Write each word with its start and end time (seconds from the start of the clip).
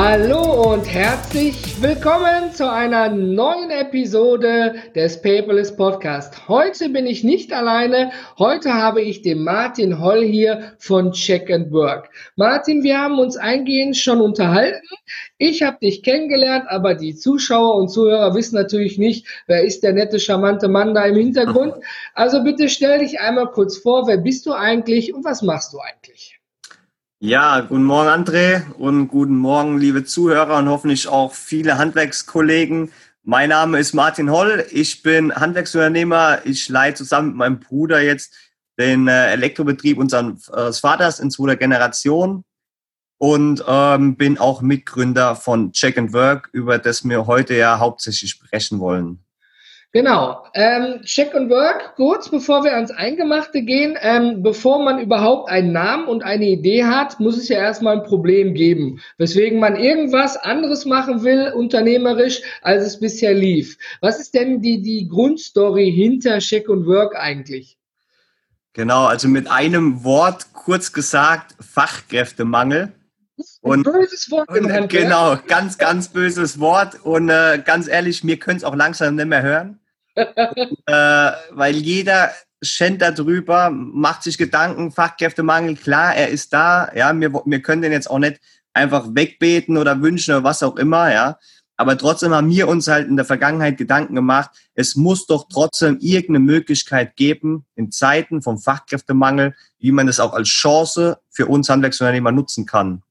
Hallo 0.00 0.74
und 0.74 0.84
herzlich 0.84 1.82
willkommen 1.82 2.52
zu 2.52 2.70
einer 2.70 3.08
neuen 3.08 3.70
Episode 3.70 4.76
des 4.94 5.20
Paperless 5.20 5.74
Podcast. 5.74 6.46
Heute 6.46 6.88
bin 6.90 7.04
ich 7.04 7.24
nicht 7.24 7.52
alleine. 7.52 8.12
Heute 8.38 8.74
habe 8.74 9.02
ich 9.02 9.22
den 9.22 9.42
Martin 9.42 10.00
Holl 10.00 10.22
hier 10.22 10.74
von 10.78 11.10
Check 11.10 11.50
and 11.50 11.72
Work. 11.72 12.10
Martin, 12.36 12.84
wir 12.84 12.96
haben 12.96 13.18
uns 13.18 13.36
eingehend 13.36 13.96
schon 13.96 14.20
unterhalten. 14.20 14.86
Ich 15.36 15.64
habe 15.64 15.78
dich 15.82 16.04
kennengelernt, 16.04 16.66
aber 16.68 16.94
die 16.94 17.16
Zuschauer 17.16 17.74
und 17.74 17.88
Zuhörer 17.88 18.36
wissen 18.36 18.54
natürlich 18.54 18.98
nicht, 18.98 19.26
wer 19.48 19.64
ist 19.64 19.82
der 19.82 19.94
nette, 19.94 20.20
charmante 20.20 20.68
Mann 20.68 20.94
da 20.94 21.06
im 21.06 21.16
Hintergrund. 21.16 21.74
Also 22.14 22.44
bitte 22.44 22.68
stell 22.68 23.00
dich 23.00 23.18
einmal 23.18 23.50
kurz 23.50 23.78
vor, 23.78 24.06
wer 24.06 24.18
bist 24.18 24.46
du 24.46 24.52
eigentlich 24.52 25.12
und 25.12 25.24
was 25.24 25.42
machst 25.42 25.72
du 25.72 25.80
eigentlich? 25.80 26.37
Ja, 27.20 27.62
guten 27.62 27.82
Morgen 27.82 28.08
André 28.08 28.72
und 28.74 29.08
guten 29.08 29.36
Morgen 29.36 29.76
liebe 29.78 30.04
Zuhörer 30.04 30.58
und 30.58 30.68
hoffentlich 30.68 31.08
auch 31.08 31.34
viele 31.34 31.76
Handwerkskollegen. 31.76 32.92
Mein 33.24 33.48
Name 33.48 33.80
ist 33.80 33.92
Martin 33.92 34.30
Holl, 34.30 34.64
ich 34.70 35.02
bin 35.02 35.34
Handwerksunternehmer. 35.34 36.46
Ich 36.46 36.68
leite 36.68 36.98
zusammen 36.98 37.30
mit 37.30 37.36
meinem 37.36 37.58
Bruder 37.58 38.00
jetzt 38.00 38.36
den 38.78 39.08
äh, 39.08 39.32
Elektrobetrieb 39.32 39.98
unseres 39.98 40.48
äh, 40.48 40.72
Vaters 40.72 41.18
in 41.18 41.32
zweiter 41.32 41.56
Generation 41.56 42.44
und 43.18 43.64
ähm, 43.66 44.14
bin 44.14 44.38
auch 44.38 44.60
Mitgründer 44.62 45.34
von 45.34 45.72
Check 45.72 45.98
and 45.98 46.12
Work, 46.12 46.50
über 46.52 46.78
das 46.78 47.02
wir 47.02 47.26
heute 47.26 47.54
ja 47.56 47.80
hauptsächlich 47.80 48.30
sprechen 48.30 48.78
wollen. 48.78 49.24
Genau. 49.92 50.44
Ähm, 50.52 51.00
Check 51.02 51.34
and 51.34 51.48
Work, 51.48 51.94
kurz 51.96 52.28
bevor 52.28 52.62
wir 52.62 52.74
ans 52.74 52.90
Eingemachte 52.90 53.62
gehen, 53.62 53.96
ähm, 54.02 54.42
bevor 54.42 54.84
man 54.84 55.00
überhaupt 55.00 55.48
einen 55.48 55.72
Namen 55.72 56.08
und 56.08 56.22
eine 56.22 56.46
Idee 56.46 56.84
hat, 56.84 57.18
muss 57.20 57.38
es 57.38 57.48
ja 57.48 57.56
erstmal 57.56 57.96
ein 57.96 58.02
Problem 58.02 58.52
geben, 58.52 59.00
weswegen 59.16 59.58
man 59.58 59.76
irgendwas 59.76 60.36
anderes 60.36 60.84
machen 60.84 61.24
will, 61.24 61.52
unternehmerisch, 61.54 62.42
als 62.60 62.84
es 62.84 63.00
bisher 63.00 63.32
lief. 63.32 63.78
Was 64.02 64.20
ist 64.20 64.34
denn 64.34 64.60
die, 64.60 64.82
die 64.82 65.08
Grundstory 65.08 65.90
hinter 65.90 66.40
Check 66.40 66.68
and 66.68 66.86
Work 66.86 67.16
eigentlich? 67.16 67.78
Genau, 68.74 69.06
also 69.06 69.26
mit 69.26 69.50
einem 69.50 70.04
Wort 70.04 70.52
kurz 70.52 70.92
gesagt, 70.92 71.54
Fachkräftemangel. 71.60 72.92
Und, 73.60 73.82
böses 73.82 74.30
Wort 74.30 74.48
und, 74.50 74.72
Hand, 74.72 74.90
Genau, 74.90 75.32
ja? 75.32 75.42
ganz, 75.46 75.78
ganz 75.78 76.08
böses 76.08 76.60
Wort. 76.60 76.94
Und 77.02 77.28
äh, 77.28 77.60
ganz 77.64 77.88
ehrlich, 77.88 78.24
wir 78.24 78.38
können 78.38 78.58
es 78.58 78.64
auch 78.64 78.74
langsam 78.74 79.16
nicht 79.16 79.26
mehr 79.26 79.42
hören. 79.42 79.80
äh, 80.14 80.24
weil 81.50 81.76
jeder 81.76 82.30
schenkt 82.62 83.02
da 83.02 83.10
drüber, 83.10 83.70
macht 83.70 84.22
sich 84.22 84.38
Gedanken, 84.38 84.90
Fachkräftemangel, 84.90 85.76
klar, 85.76 86.14
er 86.14 86.28
ist 86.28 86.52
da. 86.52 86.90
Ja, 86.94 87.18
wir, 87.18 87.32
wir 87.32 87.62
können 87.62 87.82
den 87.82 87.92
jetzt 87.92 88.10
auch 88.10 88.18
nicht 88.18 88.40
einfach 88.72 89.06
wegbeten 89.12 89.76
oder 89.76 90.00
wünschen 90.02 90.34
oder 90.34 90.44
was 90.44 90.62
auch 90.62 90.76
immer, 90.76 91.12
ja. 91.12 91.38
Aber 91.76 91.96
trotzdem 91.96 92.34
haben 92.34 92.50
wir 92.50 92.66
uns 92.66 92.88
halt 92.88 93.06
in 93.06 93.14
der 93.14 93.24
Vergangenheit 93.24 93.78
Gedanken 93.78 94.16
gemacht, 94.16 94.50
es 94.74 94.96
muss 94.96 95.26
doch 95.26 95.46
trotzdem 95.48 95.98
irgendeine 96.00 96.40
Möglichkeit 96.40 97.14
geben, 97.14 97.66
in 97.76 97.92
Zeiten 97.92 98.42
vom 98.42 98.58
Fachkräftemangel, 98.58 99.54
wie 99.78 99.92
man 99.92 100.08
das 100.08 100.18
auch 100.18 100.32
als 100.32 100.48
Chance 100.48 101.20
für 101.30 101.46
uns 101.46 101.68
Handwerksunternehmer 101.68 102.32
nutzen 102.32 102.66
kann. 102.66 103.02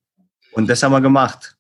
Und 0.58 0.68
das 0.68 0.82
haben 0.82 0.92
wir 0.92 1.02
gemacht. 1.02 1.56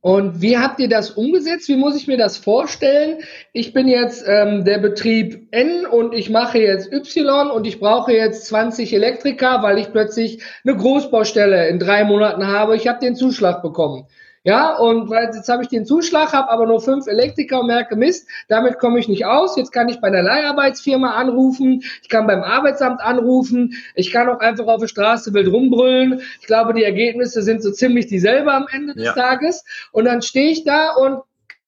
Und 0.00 0.42
wie 0.42 0.58
habt 0.58 0.80
ihr 0.80 0.88
das 0.88 1.12
umgesetzt? 1.12 1.68
Wie 1.68 1.76
muss 1.76 1.94
ich 1.94 2.08
mir 2.08 2.16
das 2.16 2.36
vorstellen? 2.36 3.18
Ich 3.52 3.72
bin 3.72 3.86
jetzt 3.86 4.24
ähm, 4.26 4.64
der 4.64 4.78
Betrieb 4.78 5.46
N 5.52 5.86
und 5.86 6.12
ich 6.12 6.28
mache 6.28 6.58
jetzt 6.58 6.92
Y 6.92 7.48
und 7.48 7.68
ich 7.68 7.78
brauche 7.78 8.12
jetzt 8.12 8.46
20 8.46 8.92
Elektriker, 8.92 9.62
weil 9.62 9.78
ich 9.78 9.92
plötzlich 9.92 10.42
eine 10.64 10.76
Großbaustelle 10.76 11.68
in 11.68 11.78
drei 11.78 12.02
Monaten 12.02 12.48
habe. 12.48 12.74
Ich 12.74 12.88
habe 12.88 12.98
den 12.98 13.14
Zuschlag 13.14 13.62
bekommen. 13.62 14.08
Ja, 14.48 14.78
und 14.78 15.10
weil 15.10 15.26
jetzt 15.26 15.46
habe 15.50 15.62
ich 15.62 15.68
den 15.68 15.84
Zuschlag, 15.84 16.32
habe 16.32 16.48
aber 16.48 16.64
nur 16.64 16.80
fünf 16.80 17.06
Elektriker 17.06 17.60
und 17.60 17.66
merke, 17.66 17.96
Mist, 17.96 18.26
damit 18.48 18.78
komme 18.78 18.98
ich 18.98 19.06
nicht 19.06 19.26
aus. 19.26 19.58
Jetzt 19.58 19.72
kann 19.72 19.90
ich 19.90 20.00
bei 20.00 20.08
einer 20.08 20.22
Leiharbeitsfirma 20.22 21.16
anrufen, 21.16 21.82
ich 22.00 22.08
kann 22.08 22.26
beim 22.26 22.42
Arbeitsamt 22.42 23.02
anrufen, 23.02 23.74
ich 23.94 24.10
kann 24.10 24.26
auch 24.26 24.40
einfach 24.40 24.66
auf 24.66 24.80
der 24.80 24.88
Straße 24.88 25.34
wild 25.34 25.52
rumbrüllen. 25.52 26.22
Ich 26.40 26.46
glaube, 26.46 26.72
die 26.72 26.82
Ergebnisse 26.82 27.42
sind 27.42 27.62
so 27.62 27.72
ziemlich 27.72 28.06
dieselbe 28.06 28.50
am 28.50 28.66
Ende 28.72 28.94
des 28.94 29.04
ja. 29.04 29.12
Tages. 29.12 29.66
Und 29.92 30.06
dann 30.06 30.22
stehe 30.22 30.50
ich 30.50 30.64
da 30.64 30.94
und 30.94 31.20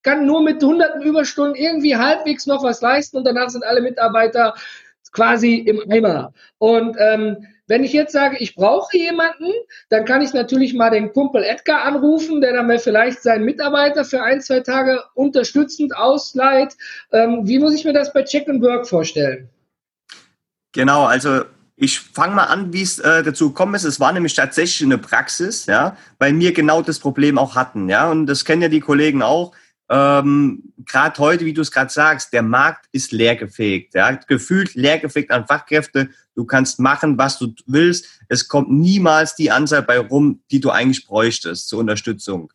kann 0.02 0.24
nur 0.24 0.42
mit 0.42 0.62
hunderten 0.62 1.02
Überstunden 1.02 1.56
irgendwie 1.56 1.96
halbwegs 1.96 2.46
noch 2.46 2.62
was 2.62 2.80
leisten 2.80 3.18
und 3.18 3.26
danach 3.26 3.50
sind 3.50 3.62
alle 3.62 3.82
Mitarbeiter 3.82 4.54
quasi 5.12 5.56
im 5.56 5.82
Eimer. 5.90 6.32
Und 6.56 6.96
ähm, 6.98 7.46
wenn 7.70 7.84
ich 7.84 7.92
jetzt 7.92 8.12
sage, 8.12 8.36
ich 8.38 8.56
brauche 8.56 8.98
jemanden, 8.98 9.46
dann 9.90 10.04
kann 10.04 10.22
ich 10.22 10.34
natürlich 10.34 10.74
mal 10.74 10.90
den 10.90 11.12
Kumpel 11.12 11.44
Edgar 11.44 11.84
anrufen, 11.84 12.40
der 12.40 12.52
dann 12.52 12.66
mir 12.66 12.80
vielleicht 12.80 13.22
seinen 13.22 13.44
Mitarbeiter 13.44 14.04
für 14.04 14.24
ein, 14.24 14.40
zwei 14.40 14.58
Tage 14.58 15.00
unterstützend 15.14 15.96
ausleiht. 15.96 16.76
Ähm, 17.12 17.42
wie 17.44 17.60
muss 17.60 17.74
ich 17.74 17.84
mir 17.84 17.92
das 17.92 18.12
bei 18.12 18.24
Check 18.24 18.48
and 18.48 18.60
Work 18.60 18.88
vorstellen? 18.88 19.48
Genau, 20.72 21.04
also 21.04 21.42
ich 21.76 22.00
fange 22.00 22.34
mal 22.34 22.46
an, 22.46 22.72
wie 22.72 22.82
es 22.82 22.98
äh, 22.98 23.22
dazu 23.22 23.50
gekommen 23.50 23.76
ist. 23.76 23.84
Es 23.84 24.00
war 24.00 24.12
nämlich 24.12 24.34
tatsächlich 24.34 24.84
eine 24.84 24.98
Praxis, 24.98 25.66
ja, 25.66 25.96
weil 26.18 26.36
wir 26.40 26.52
genau 26.52 26.82
das 26.82 26.98
Problem 26.98 27.38
auch 27.38 27.54
hatten, 27.54 27.88
ja, 27.88 28.10
und 28.10 28.26
das 28.26 28.44
kennen 28.44 28.62
ja 28.62 28.68
die 28.68 28.80
Kollegen 28.80 29.22
auch 29.22 29.52
ähm, 29.90 30.72
gerade 30.86 31.18
heute, 31.18 31.44
wie 31.44 31.52
du 31.52 31.62
es 31.62 31.72
gerade 31.72 31.90
sagst, 31.90 32.32
der 32.32 32.42
Markt 32.42 32.86
ist 32.92 33.10
leergefegt. 33.10 33.94
Ja? 33.94 34.12
Gefühlt 34.12 34.74
leergefegt 34.76 35.32
an 35.32 35.48
Fachkräfte. 35.48 36.10
Du 36.36 36.44
kannst 36.44 36.78
machen, 36.78 37.18
was 37.18 37.38
du 37.38 37.52
willst. 37.66 38.06
Es 38.28 38.46
kommt 38.46 38.70
niemals 38.70 39.34
die 39.34 39.50
Anzahl 39.50 39.82
bei 39.82 39.98
rum, 39.98 40.42
die 40.52 40.60
du 40.60 40.70
eigentlich 40.70 41.06
bräuchtest 41.06 41.68
zur 41.68 41.80
Unterstützung. 41.80 42.52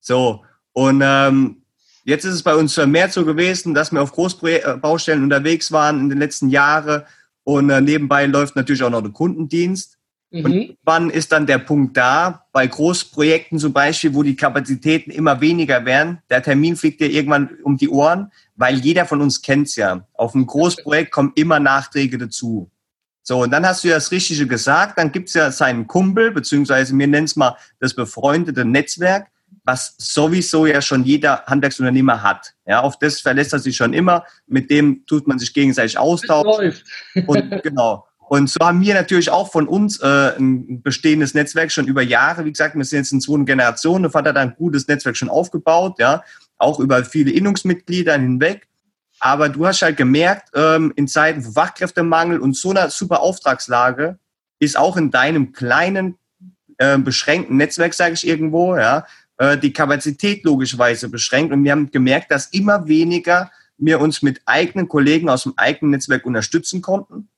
So, 0.00 0.44
und 0.72 1.02
ähm, 1.04 1.62
jetzt 2.04 2.24
ist 2.24 2.34
es 2.34 2.42
bei 2.44 2.54
uns 2.54 2.74
vermehrt 2.74 3.12
so 3.12 3.24
gewesen, 3.24 3.74
dass 3.74 3.90
wir 3.90 4.00
auf 4.00 4.12
Großbaustellen 4.12 5.24
unterwegs 5.24 5.72
waren 5.72 5.98
in 5.98 6.08
den 6.08 6.18
letzten 6.18 6.50
Jahren. 6.50 7.02
Und 7.42 7.68
äh, 7.70 7.80
nebenbei 7.80 8.26
läuft 8.26 8.54
natürlich 8.54 8.84
auch 8.84 8.90
noch 8.90 9.02
der 9.02 9.10
Kundendienst. 9.10 9.95
Mhm. 10.38 10.44
Und 10.44 10.76
wann 10.84 11.10
ist 11.10 11.32
dann 11.32 11.46
der 11.46 11.58
Punkt 11.58 11.96
da, 11.96 12.46
bei 12.52 12.66
Großprojekten 12.66 13.58
zum 13.58 13.72
Beispiel, 13.72 14.14
wo 14.14 14.22
die 14.22 14.36
Kapazitäten 14.36 15.10
immer 15.10 15.40
weniger 15.40 15.84
werden, 15.84 16.18
der 16.30 16.42
Termin 16.42 16.76
fliegt 16.76 17.00
dir 17.00 17.10
irgendwann 17.10 17.50
um 17.62 17.76
die 17.76 17.88
Ohren, 17.88 18.32
weil 18.54 18.76
jeder 18.78 19.04
von 19.06 19.20
uns 19.20 19.42
kennt's 19.42 19.76
ja. 19.76 20.06
Auf 20.14 20.34
einem 20.34 20.46
Großprojekt 20.46 21.10
kommen 21.10 21.32
immer 21.34 21.60
Nachträge 21.60 22.18
dazu. 22.18 22.70
So, 23.22 23.42
und 23.42 23.50
dann 23.50 23.66
hast 23.66 23.82
du 23.82 23.88
ja 23.88 23.94
das 23.94 24.12
Richtige 24.12 24.46
gesagt, 24.46 24.98
dann 24.98 25.10
gibt's 25.10 25.34
ja 25.34 25.50
seinen 25.50 25.88
Kumpel, 25.88 26.30
beziehungsweise 26.30 26.96
wir 26.96 27.06
nennen 27.08 27.24
es 27.24 27.34
mal 27.34 27.56
das 27.80 27.92
befreundete 27.92 28.64
Netzwerk, 28.64 29.26
was 29.64 29.96
sowieso 29.98 30.64
ja 30.64 30.80
schon 30.80 31.02
jeder 31.02 31.44
Handwerksunternehmer 31.46 32.22
hat. 32.22 32.54
Ja, 32.66 32.82
auf 32.82 32.98
das 33.00 33.20
verlässt 33.20 33.52
er 33.52 33.58
sich 33.58 33.76
schon 33.76 33.92
immer, 33.94 34.24
mit 34.46 34.70
dem 34.70 35.04
tut 35.06 35.26
man 35.26 35.40
sich 35.40 35.52
gegenseitig 35.52 35.98
austauschen. 35.98 36.74
Und 37.26 37.62
genau. 37.64 38.06
Und 38.28 38.50
so 38.50 38.58
haben 38.60 38.80
wir 38.80 38.94
natürlich 38.94 39.30
auch 39.30 39.52
von 39.52 39.68
uns 39.68 40.00
äh, 40.00 40.36
ein 40.36 40.82
bestehendes 40.82 41.34
Netzwerk 41.34 41.70
schon 41.70 41.86
über 41.86 42.02
Jahre. 42.02 42.44
Wie 42.44 42.50
gesagt, 42.50 42.74
wir 42.74 42.84
sind 42.84 42.98
jetzt 42.98 43.12
in 43.12 43.20
zweiten 43.20 43.46
Generation. 43.46 44.02
Der 44.02 44.10
Vater 44.10 44.30
hat 44.30 44.36
ein 44.36 44.56
gutes 44.56 44.88
Netzwerk 44.88 45.16
schon 45.16 45.28
aufgebaut, 45.28 45.98
ja, 46.00 46.24
auch 46.58 46.80
über 46.80 47.04
viele 47.04 47.30
Innungsmitglieder 47.30 48.18
hinweg. 48.18 48.66
Aber 49.20 49.48
du 49.48 49.64
hast 49.64 49.82
halt 49.82 49.96
gemerkt, 49.96 50.50
ähm, 50.54 50.92
in 50.96 51.06
Zeiten 51.06 51.40
von 51.40 51.52
Fachkräftemangel 51.52 52.40
und 52.40 52.56
so 52.56 52.70
einer 52.70 52.90
super 52.90 53.20
Auftragslage 53.20 54.18
ist 54.58 54.76
auch 54.76 54.96
in 54.96 55.12
deinem 55.12 55.52
kleinen, 55.52 56.18
äh, 56.78 56.98
beschränkten 56.98 57.56
Netzwerk, 57.56 57.94
sage 57.94 58.14
ich 58.14 58.26
irgendwo, 58.26 58.76
ja, 58.76 59.06
äh, 59.38 59.56
die 59.56 59.72
Kapazität 59.72 60.44
logischerweise 60.44 61.08
beschränkt. 61.08 61.52
Und 61.52 61.62
wir 61.62 61.70
haben 61.70 61.92
gemerkt, 61.92 62.32
dass 62.32 62.46
immer 62.46 62.88
weniger 62.88 63.52
wir 63.78 64.00
uns 64.00 64.20
mit 64.22 64.40
eigenen 64.46 64.88
Kollegen 64.88 65.28
aus 65.28 65.44
dem 65.44 65.54
eigenen 65.56 65.92
Netzwerk 65.92 66.26
unterstützen 66.26 66.82
konnten 66.82 67.28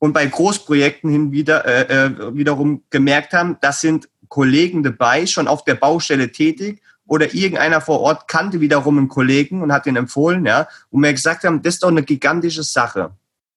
und 0.00 0.14
bei 0.14 0.26
Großprojekten 0.26 1.10
hin 1.10 1.30
wieder, 1.30 1.64
äh, 1.66 2.06
äh, 2.06 2.34
wiederum 2.34 2.82
gemerkt 2.90 3.34
haben, 3.34 3.58
das 3.60 3.82
sind 3.82 4.08
Kollegen 4.28 4.82
dabei, 4.82 5.26
schon 5.26 5.46
auf 5.46 5.62
der 5.64 5.74
Baustelle 5.74 6.32
tätig 6.32 6.82
oder 7.06 7.34
irgendeiner 7.34 7.80
vor 7.80 8.00
Ort 8.00 8.26
kannte 8.26 8.60
wiederum 8.60 8.96
einen 8.96 9.08
Kollegen 9.08 9.62
und 9.62 9.72
hat 9.72 9.86
ihn 9.86 9.96
empfohlen, 9.96 10.46
ja, 10.46 10.66
und 10.88 11.02
mir 11.02 11.12
gesagt 11.12 11.44
haben, 11.44 11.62
das 11.62 11.74
ist 11.74 11.82
doch 11.82 11.88
eine 11.88 12.02
gigantische 12.02 12.62
Sache. 12.62 13.10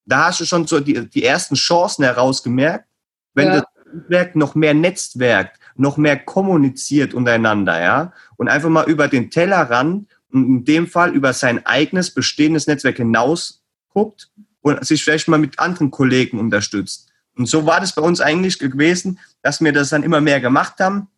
Da 0.06 0.25
hast 0.25 0.42
du 0.42 0.45
schon 0.45 0.68
so 0.68 0.81
die, 0.81 1.10
die 1.10 1.24
ersten 1.24 1.56
Chancen 1.56 2.04
herausgemerkt, 2.04 2.86
wenn 3.34 3.48
ja. 3.48 3.62
das 3.62 3.63
Netzwerk 3.94 4.36
noch 4.36 4.54
mehr 4.54 4.74
Netzwerk, 4.74 5.57
noch 5.78 5.96
mehr 5.96 6.18
kommuniziert 6.18 7.13
untereinander, 7.13 7.81
ja, 7.81 8.13
und 8.36 8.50
einfach 8.50 8.69
mal 8.69 8.89
über 8.89 9.07
den 9.07 9.31
Tellerrand 9.31 10.10
und 10.30 10.46
in 10.46 10.66
dem 10.66 10.88
Fall 10.88 11.13
über 11.13 11.31
sein 11.31 11.66
eigenes 11.66 12.13
bestehendes 12.13 12.68
Netzwerk 12.68 12.98
hinaus 12.98 13.63
guckt 13.94 14.30
und 14.63 14.83
sich 14.83 15.04
vielleicht 15.04 15.27
mal 15.27 15.38
mit 15.38 15.60
anderen 15.60 15.92
Kollegen 15.92 16.39
unterstützt. 16.39 17.10
Und 17.36 17.48
so 17.48 17.65
war 17.65 17.80
das 17.80 17.94
bei 17.94 18.01
uns 18.01 18.21
eigentlich 18.21 18.57
gewesen, 18.57 19.19
dass 19.42 19.62
wir 19.62 19.74
das 19.74 19.89
dann 19.89 20.04
immer 20.04 20.21
mehr 20.21 20.39
gemacht 20.39 20.80
haben. 20.80 21.10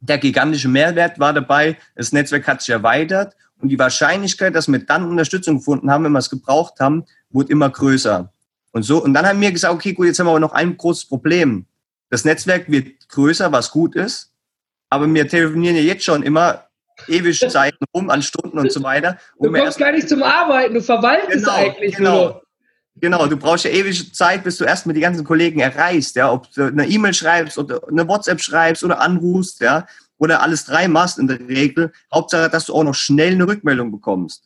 Der 0.00 0.18
gigantische 0.18 0.68
Mehrwert 0.68 1.18
war 1.18 1.32
dabei, 1.32 1.76
das 1.94 2.12
Netzwerk 2.12 2.46
hat 2.46 2.60
sich 2.60 2.70
erweitert 2.70 3.34
und 3.60 3.68
die 3.68 3.78
Wahrscheinlichkeit, 3.78 4.54
dass 4.54 4.68
wir 4.68 4.78
dann 4.78 5.08
Unterstützung 5.08 5.58
gefunden 5.58 5.90
haben, 5.90 6.04
wenn 6.04 6.12
wir 6.12 6.18
es 6.18 6.30
gebraucht 6.30 6.80
haben, 6.80 7.04
wurde 7.30 7.52
immer 7.52 7.70
größer. 7.70 8.32
Und 8.72 8.82
so, 8.84 9.02
und 9.02 9.14
dann 9.14 9.26
haben 9.26 9.40
wir 9.40 9.52
gesagt, 9.52 9.74
okay, 9.74 9.92
gut, 9.92 10.06
jetzt 10.06 10.18
haben 10.18 10.26
wir 10.26 10.30
aber 10.30 10.40
noch 10.40 10.52
ein 10.52 10.76
großes 10.76 11.06
Problem. 11.06 11.66
Das 12.10 12.24
Netzwerk 12.24 12.70
wird 12.70 13.08
größer, 13.08 13.50
was 13.52 13.70
gut 13.70 13.96
ist, 13.96 14.32
aber 14.90 15.12
wir 15.12 15.26
telefonieren 15.26 15.76
ja 15.76 15.82
jetzt 15.82 16.04
schon 16.04 16.22
immer 16.22 16.66
ewig 17.08 17.38
Zeiten 17.50 17.84
rum 17.94 18.10
an 18.10 18.22
Stunden 18.22 18.58
und 18.58 18.70
so 18.70 18.82
weiter. 18.82 19.18
Du 19.40 19.50
kommst 19.50 19.78
gar 19.78 19.92
nicht 19.92 20.08
zum 20.08 20.22
Arbeiten, 20.22 20.74
du 20.74 20.82
verwaltest 20.82 21.44
genau, 21.44 21.56
eigentlich 21.56 21.96
genau. 21.96 22.24
nur. 22.24 22.42
Genau, 22.96 23.26
du 23.26 23.36
brauchst 23.36 23.64
ja 23.64 23.70
ewige 23.70 24.12
Zeit, 24.12 24.44
bis 24.44 24.58
du 24.58 24.64
erstmal 24.64 24.94
die 24.94 25.00
ganzen 25.00 25.24
Kollegen 25.24 25.60
erreichst, 25.60 26.14
ja, 26.14 26.30
ob 26.30 26.52
du 26.52 26.66
eine 26.66 26.86
E-Mail 26.86 27.14
schreibst 27.14 27.56
oder 27.56 27.80
eine 27.88 28.06
WhatsApp 28.06 28.40
schreibst 28.40 28.84
oder 28.84 29.00
anrufst, 29.00 29.60
ja, 29.60 29.86
oder 30.18 30.42
alles 30.42 30.66
drei 30.66 30.88
machst 30.88 31.18
in 31.18 31.26
der 31.26 31.40
Regel. 31.40 31.90
Hauptsache, 32.12 32.50
dass 32.50 32.66
du 32.66 32.74
auch 32.74 32.84
noch 32.84 32.94
schnell 32.94 33.32
eine 33.32 33.46
Rückmeldung 33.46 33.90
bekommst. 33.90 34.44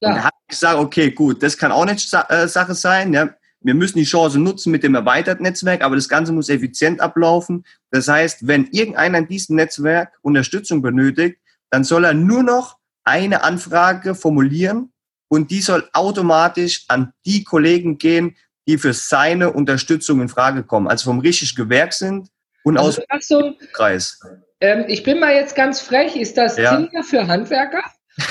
Ja. 0.00 0.10
Und 0.10 0.14
da 0.16 0.24
habe 0.24 0.36
ich 0.46 0.50
gesagt, 0.50 0.78
okay, 0.78 1.10
gut, 1.10 1.42
das 1.42 1.56
kann 1.56 1.72
auch 1.72 1.86
nicht 1.86 2.12
äh, 2.28 2.46
Sache 2.48 2.74
sein, 2.74 3.12
ja. 3.12 3.30
Wir 3.60 3.74
müssen 3.74 3.98
die 3.98 4.04
Chance 4.04 4.38
nutzen 4.38 4.70
mit 4.70 4.84
dem 4.84 4.94
erweiterten 4.94 5.42
Netzwerk, 5.42 5.82
aber 5.82 5.96
das 5.96 6.08
Ganze 6.08 6.30
muss 6.30 6.48
effizient 6.50 7.00
ablaufen. 7.00 7.64
Das 7.90 8.06
heißt, 8.06 8.46
wenn 8.46 8.66
irgendeiner 8.66 9.18
in 9.18 9.26
diesem 9.26 9.56
Netzwerk 9.56 10.12
Unterstützung 10.22 10.82
benötigt, 10.82 11.40
dann 11.70 11.82
soll 11.82 12.04
er 12.04 12.14
nur 12.14 12.44
noch 12.44 12.76
eine 13.02 13.42
Anfrage 13.42 14.14
formulieren 14.14 14.92
und 15.28 15.50
die 15.50 15.60
soll 15.60 15.88
automatisch 15.92 16.84
an 16.88 17.12
die 17.24 17.44
Kollegen 17.44 17.98
gehen, 17.98 18.36
die 18.68 18.78
für 18.78 18.92
seine 18.92 19.52
Unterstützung 19.52 20.20
in 20.20 20.28
Frage 20.28 20.62
kommen, 20.62 20.88
also 20.88 21.04
vom 21.04 21.20
richtigen 21.20 21.54
Gewerk 21.54 21.92
sind 21.92 22.28
und 22.64 22.78
also 22.78 23.02
aus 23.08 23.28
dem 23.28 23.54
Kreis. 23.72 24.20
Ähm, 24.60 24.84
ich 24.88 25.02
bin 25.02 25.20
mal 25.20 25.34
jetzt 25.34 25.54
ganz 25.54 25.80
frech, 25.80 26.16
ist 26.16 26.36
das 26.36 26.56
ja. 26.56 26.76
Tinder 26.76 27.02
für 27.02 27.26
Handwerker? 27.26 27.82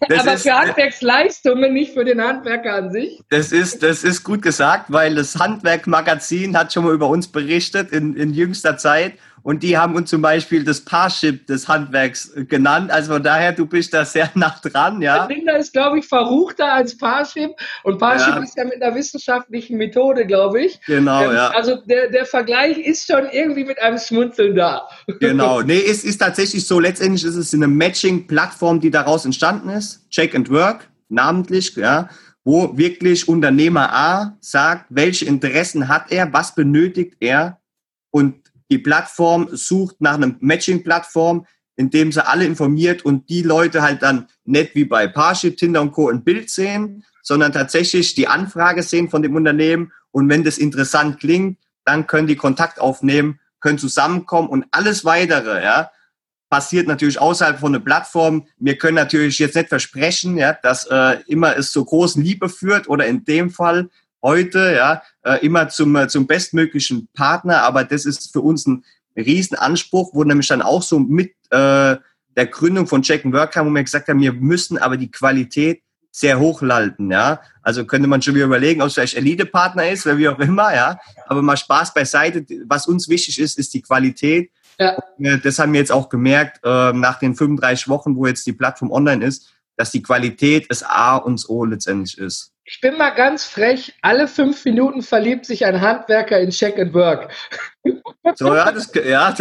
Aber 0.00 0.34
ist, 0.34 0.42
für 0.42 0.54
Handwerksleistungen, 0.54 1.72
nicht 1.72 1.92
für 1.92 2.04
den 2.04 2.22
Handwerker 2.22 2.74
an 2.74 2.92
sich. 2.92 3.20
Das 3.28 3.50
ist, 3.50 3.82
das 3.82 4.04
ist 4.04 4.22
gut 4.22 4.42
gesagt, 4.42 4.92
weil 4.92 5.16
das 5.16 5.36
Handwerk-Magazin 5.36 6.56
hat 6.56 6.72
schon 6.72 6.84
mal 6.84 6.94
über 6.94 7.08
uns 7.08 7.26
berichtet 7.26 7.90
in, 7.90 8.14
in 8.16 8.32
jüngster 8.32 8.76
Zeit 8.78 9.14
und 9.46 9.62
die 9.62 9.78
haben 9.78 9.94
uns 9.94 10.10
zum 10.10 10.22
Beispiel 10.22 10.64
das 10.64 10.80
Parship 10.80 11.46
des 11.46 11.68
Handwerks 11.68 12.34
äh, 12.34 12.44
genannt. 12.44 12.90
Also 12.90 13.12
von 13.12 13.22
daher, 13.22 13.52
du 13.52 13.64
bist 13.64 13.94
da 13.94 14.04
sehr 14.04 14.28
nah 14.34 14.56
dran, 14.60 15.00
ja. 15.00 15.24
Binder 15.26 15.56
ist, 15.56 15.72
glaube 15.72 16.00
ich, 16.00 16.04
verruchter 16.08 16.72
als 16.72 16.98
Parship. 16.98 17.52
Und 17.84 17.98
Parship 17.98 18.34
ja. 18.34 18.42
ist 18.42 18.56
ja 18.56 18.64
mit 18.64 18.82
einer 18.82 18.92
wissenschaftlichen 18.96 19.76
Methode, 19.76 20.26
glaube 20.26 20.62
ich. 20.62 20.80
Genau, 20.86 21.22
ähm, 21.22 21.32
ja. 21.32 21.50
Also 21.50 21.76
der, 21.76 22.10
der 22.10 22.26
Vergleich 22.26 22.76
ist 22.76 23.06
schon 23.06 23.28
irgendwie 23.30 23.64
mit 23.64 23.80
einem 23.80 23.98
Schmunzeln 23.98 24.56
da. 24.56 24.88
Genau. 25.20 25.62
Nee, 25.62 25.80
es 25.88 26.02
ist 26.02 26.18
tatsächlich 26.18 26.66
so. 26.66 26.80
Letztendlich 26.80 27.22
ist 27.22 27.36
es 27.36 27.54
eine 27.54 27.68
Matching-Plattform, 27.68 28.80
die 28.80 28.90
daraus 28.90 29.24
entstanden 29.24 29.68
ist. 29.68 30.10
Check 30.10 30.34
and 30.34 30.50
Work, 30.50 30.88
namentlich, 31.08 31.76
ja 31.76 32.08
wo 32.42 32.76
wirklich 32.78 33.28
Unternehmer 33.28 33.92
A 33.92 34.36
sagt, 34.40 34.86
welche 34.88 35.24
Interessen 35.24 35.88
hat 35.88 36.12
er, 36.12 36.32
was 36.32 36.54
benötigt 36.54 37.16
er 37.18 37.58
und 38.12 38.45
die 38.70 38.78
Plattform 38.78 39.48
sucht 39.52 40.00
nach 40.00 40.14
einem 40.14 40.36
Matching-Plattform, 40.40 41.46
in 41.76 41.90
dem 41.90 42.10
sie 42.10 42.26
alle 42.26 42.44
informiert 42.44 43.04
und 43.04 43.28
die 43.28 43.42
Leute 43.42 43.82
halt 43.82 44.02
dann 44.02 44.28
nicht 44.44 44.74
wie 44.74 44.84
bei 44.84 45.06
Parship, 45.06 45.56
Tinder 45.56 45.82
und 45.82 45.92
Co. 45.92 46.08
ein 46.08 46.24
Bild 46.24 46.50
sehen, 46.50 47.04
sondern 47.22 47.52
tatsächlich 47.52 48.14
die 48.14 48.28
Anfrage 48.28 48.82
sehen 48.82 49.10
von 49.10 49.22
dem 49.22 49.36
Unternehmen 49.36 49.92
und 50.10 50.28
wenn 50.28 50.44
das 50.44 50.58
interessant 50.58 51.20
klingt, 51.20 51.58
dann 51.84 52.06
können 52.06 52.26
die 52.26 52.36
Kontakt 52.36 52.80
aufnehmen, 52.80 53.40
können 53.60 53.78
zusammenkommen 53.78 54.48
und 54.48 54.64
alles 54.70 55.04
weitere, 55.04 55.62
ja, 55.62 55.90
passiert 56.48 56.86
natürlich 56.86 57.20
außerhalb 57.20 57.58
von 57.58 57.72
der 57.72 57.80
Plattform. 57.80 58.46
Wir 58.56 58.78
können 58.78 58.94
natürlich 58.94 59.38
jetzt 59.38 59.56
nicht 59.56 59.68
versprechen, 59.68 60.38
ja, 60.38 60.52
dass 60.52 60.86
äh, 60.86 61.18
immer 61.26 61.56
es 61.56 61.72
zur 61.72 61.84
großen 61.84 62.22
Liebe 62.22 62.48
führt 62.48 62.88
oder 62.88 63.06
in 63.06 63.24
dem 63.24 63.50
Fall 63.50 63.90
heute, 64.26 64.74
ja, 64.76 65.02
äh, 65.22 65.44
immer 65.44 65.68
zum, 65.68 65.94
äh, 65.96 66.08
zum 66.08 66.26
bestmöglichen 66.26 67.08
Partner. 67.14 67.62
Aber 67.62 67.84
das 67.84 68.04
ist 68.04 68.32
für 68.32 68.40
uns 68.40 68.66
ein 68.66 68.84
Riesenanspruch, 69.16 70.14
wo 70.14 70.24
nämlich 70.24 70.48
dann 70.48 70.62
auch 70.62 70.82
so 70.82 70.98
mit 70.98 71.32
äh, 71.50 71.96
der 72.36 72.46
Gründung 72.50 72.86
von 72.86 73.02
Check 73.02 73.24
and 73.24 73.34
Work 73.34 73.52
kam, 73.52 73.66
wo 73.66 73.70
wir 73.70 73.82
gesagt 73.82 74.08
haben, 74.08 74.20
wir 74.20 74.32
müssen 74.32 74.78
aber 74.78 74.96
die 74.96 75.10
Qualität 75.10 75.82
sehr 76.10 76.38
hoch 76.38 76.62
halten, 76.62 77.10
ja. 77.10 77.40
Also 77.62 77.84
könnte 77.84 78.08
man 78.08 78.22
schon 78.22 78.34
wieder 78.34 78.46
überlegen, 78.46 78.80
ob 78.80 78.88
es 78.88 78.94
vielleicht 78.94 79.16
Elite-Partner 79.16 79.90
ist, 79.90 80.06
oder 80.06 80.16
wie 80.16 80.28
auch 80.28 80.38
immer, 80.38 80.74
ja. 80.74 80.98
Aber 81.26 81.42
mal 81.42 81.56
Spaß 81.56 81.92
beiseite. 81.92 82.44
Was 82.66 82.86
uns 82.86 83.08
wichtig 83.08 83.38
ist, 83.38 83.58
ist 83.58 83.74
die 83.74 83.82
Qualität. 83.82 84.50
Ja. 84.78 84.96
Äh, 85.18 85.38
das 85.38 85.58
haben 85.58 85.72
wir 85.72 85.80
jetzt 85.80 85.92
auch 85.92 86.08
gemerkt, 86.08 86.60
äh, 86.64 86.92
nach 86.92 87.18
den 87.18 87.34
35 87.34 87.88
Wochen, 87.88 88.16
wo 88.16 88.26
jetzt 88.26 88.46
die 88.46 88.52
Plattform 88.52 88.90
online 88.90 89.24
ist, 89.24 89.52
dass 89.76 89.90
die 89.90 90.02
Qualität 90.02 90.66
das 90.70 90.82
A 90.82 91.16
und 91.16 91.44
O 91.48 91.64
letztendlich 91.64 92.18
ist. 92.18 92.52
Ich 92.68 92.80
bin 92.80 92.98
mal 92.98 93.10
ganz 93.10 93.44
frech. 93.44 93.94
Alle 94.02 94.26
fünf 94.26 94.64
Minuten 94.64 95.02
verliebt 95.02 95.46
sich 95.46 95.64
ein 95.64 95.80
Handwerker 95.80 96.40
in 96.40 96.50
Check 96.50 96.78
and 96.78 96.94
Work. 96.94 97.32
So, 98.34 98.52
ja, 98.56 98.72
das, 98.72 98.90
ja, 98.92 99.32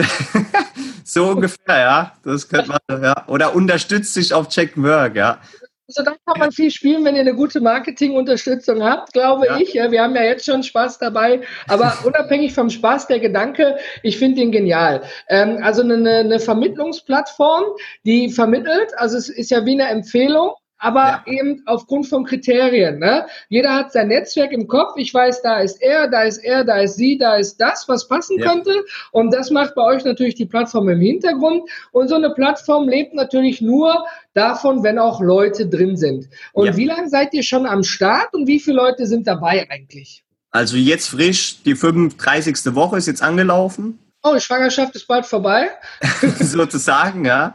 so 1.03 1.29
ungefähr, 1.29 1.79
ja. 1.79 2.13
Das 2.23 2.47
könnte 2.47 2.69
man, 2.87 3.01
ja. 3.03 3.27
Oder 3.27 3.55
unterstützt 3.55 4.13
sich 4.13 4.31
auf 4.31 4.49
Check 4.49 4.77
and 4.77 4.85
Work, 4.85 5.15
ja. 5.15 5.39
Also 5.87 6.03
da 6.03 6.15
kann 6.25 6.39
man 6.39 6.51
viel 6.51 6.71
spielen, 6.71 7.05
wenn 7.05 7.15
ihr 7.15 7.21
eine 7.21 7.35
gute 7.35 7.61
Marketingunterstützung 7.61 8.83
habt, 8.83 9.13
glaube 9.13 9.45
ja. 9.45 9.57
ich. 9.57 9.73
Ja, 9.73 9.91
wir 9.91 10.01
haben 10.01 10.15
ja 10.15 10.23
jetzt 10.23 10.45
schon 10.45 10.63
Spaß 10.63 10.97
dabei. 10.97 11.41
Aber 11.67 11.95
unabhängig 12.05 12.53
vom 12.53 12.69
Spaß, 12.69 13.07
der 13.07 13.19
Gedanke, 13.19 13.77
ich 14.01 14.17
finde 14.17 14.41
ihn 14.41 14.51
genial. 14.51 15.03
Ähm, 15.29 15.59
also 15.61 15.83
eine, 15.83 16.19
eine 16.19 16.39
Vermittlungsplattform, 16.39 17.65
die 18.03 18.29
vermittelt, 18.29 18.97
also 18.97 19.17
es 19.17 19.29
ist 19.29 19.51
ja 19.51 19.65
wie 19.65 19.73
eine 19.73 19.89
Empfehlung 19.89 20.53
aber 20.77 21.24
ja. 21.25 21.33
eben 21.33 21.63
aufgrund 21.66 22.07
von 22.07 22.25
Kriterien. 22.25 23.00
Ne? 23.00 23.25
Jeder 23.50 23.74
hat 23.74 23.92
sein 23.92 24.10
Netzwerk 24.10 24.51
im 24.51 24.68
Kopf. 24.68 24.94
Ich 24.98 25.13
weiß, 25.13 25.42
da 25.42 25.60
ist 25.60 25.81
er, 25.81 26.07
da 26.07 26.24
ist 26.24 26.38
er, 26.39 26.63
da 26.63 26.81
ist 26.81 26.95
sie, 26.95 27.18
da 27.18 27.38
ist 27.38 27.57
das, 27.57 27.88
was 27.88 28.07
passen 28.07 28.39
ja. 28.39 28.51
könnte. 28.51 28.83
Und 29.12 29.33
das 29.33 29.51
macht 29.51 29.75
bei 29.75 29.83
euch 29.83 30.04
natürlich 30.04 30.36
die 30.36 30.45
Plattform 30.45 30.89
im 30.89 31.00
Hintergrund. 31.00 31.69
Und 31.92 32.10
so 32.10 32.16
eine 32.16 32.31
Plattform 32.31 32.89
lebt 32.89 33.13
natürlich 33.13 33.62
nur 33.62 34.06
davon, 34.33 34.83
wenn 34.83 35.00
auch 35.00 35.22
Leute 35.22 35.68
drin 35.68 35.95
sind. 35.95 36.27
Und 36.54 36.68
ja. 36.68 36.78
wie 36.78 36.86
lange 36.86 37.10
seid 37.10 37.33
ihr 37.33 37.44
schon 37.44 37.66
am 37.66 37.83
Start 37.83 38.33
und 38.33 38.47
wie 38.47 38.59
viele 38.59 38.78
Leute 38.78 39.07
sind 39.07 39.28
dabei 39.28 39.68
eigentlich? 39.69 40.23
Also 40.52 40.78
jetzt 40.78 41.09
frisch, 41.09 41.64
die 41.64 41.76
35. 41.76 42.76
Woche 42.76 42.97
ist 42.97 43.07
jetzt 43.07 43.21
angelaufen. 43.21 43.99
Oh, 44.23 44.33
die 44.33 44.42
Schwangerschaft 44.42 44.95
ist 44.95 45.07
bald 45.07 45.26
vorbei. 45.26 45.69
Sozusagen, 46.40 47.26
ja. 47.26 47.54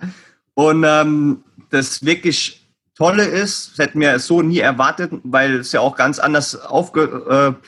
Und 0.54 0.84
ähm, 0.86 1.42
das 1.70 2.04
wirklich 2.04 2.59
Tolle 3.00 3.24
ist, 3.24 3.70
das 3.70 3.86
hätten 3.86 4.00
wir 4.00 4.18
so 4.18 4.42
nie 4.42 4.58
erwartet, 4.58 5.10
weil 5.22 5.60
es 5.60 5.72
ja 5.72 5.80
auch 5.80 5.96
ganz 5.96 6.18
anders 6.18 6.54
aufgeplant 6.54 7.58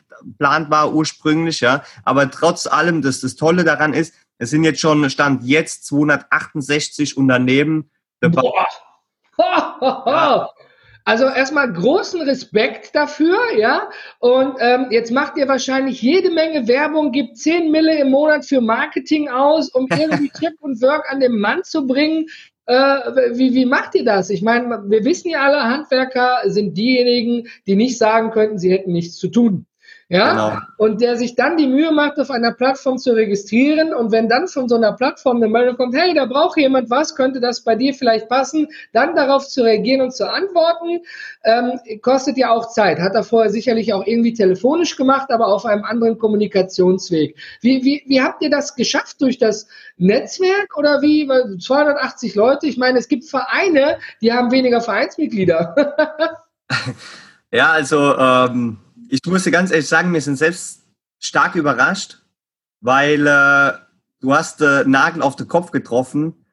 war 0.68 0.92
ursprünglich, 0.92 1.60
ja. 1.60 1.82
Aber 2.04 2.30
trotz 2.30 2.66
allem, 2.66 3.00
dass 3.00 3.22
das 3.22 3.36
Tolle 3.36 3.64
daran 3.64 3.94
ist, 3.94 4.12
es 4.36 4.50
sind 4.50 4.62
jetzt 4.64 4.80
schon, 4.80 5.08
Stand 5.08 5.42
jetzt 5.44 5.86
268 5.86 7.16
Unternehmen 7.16 7.90
dabei. 8.20 8.42
Ja. 9.38 10.50
Also 11.04 11.24
erstmal 11.24 11.72
großen 11.72 12.20
Respekt 12.22 12.94
dafür, 12.94 13.38
ja. 13.56 13.88
Und 14.20 14.56
ähm, 14.60 14.86
jetzt 14.90 15.10
macht 15.10 15.36
ihr 15.36 15.48
wahrscheinlich 15.48 16.00
jede 16.00 16.30
Menge 16.30 16.68
Werbung, 16.68 17.10
gibt 17.10 17.38
10 17.38 17.72
Mille 17.72 17.98
im 17.98 18.10
Monat 18.10 18.44
für 18.44 18.60
Marketing 18.60 19.28
aus, 19.28 19.70
um 19.70 19.88
irgendwie 19.90 20.28
Trip 20.28 20.54
und 20.60 20.80
Work 20.80 21.10
an 21.10 21.18
den 21.18 21.40
Mann 21.40 21.64
zu 21.64 21.86
bringen. 21.86 22.26
Äh, 22.66 22.74
wie, 23.36 23.54
wie 23.54 23.66
macht 23.66 23.94
ihr 23.94 24.04
das? 24.04 24.30
Ich 24.30 24.42
meine, 24.42 24.82
wir 24.88 25.04
wissen 25.04 25.30
ja 25.30 25.42
alle, 25.42 25.62
Handwerker 25.64 26.42
sind 26.46 26.76
diejenigen, 26.76 27.48
die 27.66 27.76
nicht 27.76 27.98
sagen 27.98 28.30
könnten, 28.30 28.58
sie 28.58 28.72
hätten 28.72 28.92
nichts 28.92 29.16
zu 29.16 29.28
tun. 29.28 29.66
Ja? 30.12 30.32
Genau. 30.32 30.58
Und 30.76 31.00
der 31.00 31.16
sich 31.16 31.36
dann 31.36 31.56
die 31.56 31.66
Mühe 31.66 31.90
macht, 31.90 32.20
auf 32.20 32.30
einer 32.30 32.52
Plattform 32.52 32.98
zu 32.98 33.12
registrieren. 33.12 33.94
Und 33.94 34.12
wenn 34.12 34.28
dann 34.28 34.46
von 34.46 34.68
so 34.68 34.76
einer 34.76 34.92
Plattform 34.92 35.38
eine 35.38 35.48
Meldung 35.48 35.78
kommt, 35.78 35.96
hey, 35.96 36.12
da 36.12 36.26
braucht 36.26 36.58
jemand 36.58 36.90
was, 36.90 37.16
könnte 37.16 37.40
das 37.40 37.62
bei 37.62 37.76
dir 37.76 37.94
vielleicht 37.94 38.28
passen, 38.28 38.68
dann 38.92 39.16
darauf 39.16 39.48
zu 39.48 39.64
reagieren 39.64 40.02
und 40.02 40.14
zu 40.14 40.30
antworten, 40.30 41.00
ähm, 41.44 41.80
kostet 42.02 42.36
ja 42.36 42.50
auch 42.50 42.68
Zeit. 42.68 42.98
Hat 42.98 43.14
er 43.14 43.24
vorher 43.24 43.50
sicherlich 43.50 43.94
auch 43.94 44.06
irgendwie 44.06 44.34
telefonisch 44.34 44.96
gemacht, 44.96 45.30
aber 45.30 45.46
auf 45.46 45.64
einem 45.64 45.82
anderen 45.82 46.18
Kommunikationsweg. 46.18 47.34
Wie, 47.62 47.82
wie, 47.82 48.02
wie 48.06 48.20
habt 48.20 48.42
ihr 48.42 48.50
das 48.50 48.74
geschafft 48.74 49.18
durch 49.22 49.38
das 49.38 49.66
Netzwerk 49.96 50.76
oder 50.76 51.00
wie? 51.00 51.26
280 51.58 52.34
Leute, 52.34 52.66
ich 52.66 52.76
meine, 52.76 52.98
es 52.98 53.08
gibt 53.08 53.24
Vereine, 53.24 53.96
die 54.20 54.30
haben 54.30 54.50
weniger 54.50 54.82
Vereinsmitglieder. 54.82 55.74
ja, 57.50 57.70
also 57.70 58.14
ähm 58.18 58.81
ich 59.12 59.20
muss 59.26 59.44
dir 59.44 59.50
ganz 59.50 59.70
ehrlich 59.70 59.88
sagen, 59.88 60.12
wir 60.14 60.22
sind 60.22 60.36
selbst 60.36 60.86
stark 61.18 61.54
überrascht, 61.54 62.22
weil 62.80 63.26
äh, 63.26 63.72
du 64.20 64.34
hast 64.34 64.62
äh, 64.62 64.84
Nagel 64.86 65.20
auf 65.20 65.36
den 65.36 65.48
Kopf 65.48 65.70
getroffen. 65.70 66.46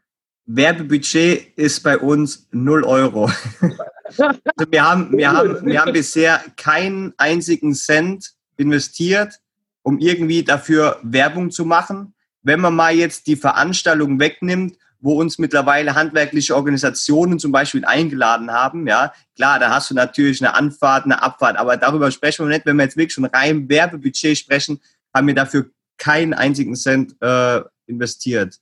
Werbebudget 0.45 1.57
ist 1.57 1.81
bei 1.83 1.97
uns 1.97 2.49
0 2.51 2.83
Euro. 2.83 3.31
also 4.03 4.25
wir, 4.69 4.83
haben, 4.83 5.17
wir, 5.17 5.31
haben, 5.31 5.65
wir 5.65 5.81
haben 5.81 5.93
bisher 5.93 6.43
keinen 6.57 7.13
einzigen 7.17 7.73
Cent 7.73 8.33
investiert, 8.57 9.39
um 9.81 9.97
irgendwie 9.97 10.43
dafür 10.43 10.99
Werbung 11.01 11.51
zu 11.51 11.63
machen. 11.63 12.13
Wenn 12.41 12.59
man 12.59 12.75
mal 12.75 12.93
jetzt 12.93 13.27
die 13.27 13.37
Veranstaltung 13.37 14.19
wegnimmt, 14.19 14.75
wo 14.99 15.19
uns 15.19 15.37
mittlerweile 15.37 15.95
handwerkliche 15.95 16.55
Organisationen 16.55 17.39
zum 17.39 17.51
Beispiel 17.51 17.85
eingeladen 17.85 18.51
haben, 18.51 18.87
ja, 18.87 19.13
klar, 19.35 19.59
da 19.59 19.71
hast 19.71 19.89
du 19.89 19.95
natürlich 19.95 20.41
eine 20.41 20.53
Anfahrt, 20.53 21.05
eine 21.05 21.21
Abfahrt, 21.21 21.57
aber 21.57 21.77
darüber 21.77 22.11
sprechen 22.11 22.45
wir 22.45 22.53
nicht. 22.53 22.65
Wenn 22.65 22.77
wir 22.77 22.83
jetzt 22.83 22.97
wirklich 22.97 23.13
schon 23.13 23.25
rein 23.25 23.69
Werbebudget 23.69 24.37
sprechen, 24.37 24.79
haben 25.13 25.27
wir 25.27 25.35
dafür 25.35 25.69
keinen 25.97 26.33
einzigen 26.33 26.75
Cent 26.75 27.15
äh, 27.21 27.61
investiert. 27.87 28.59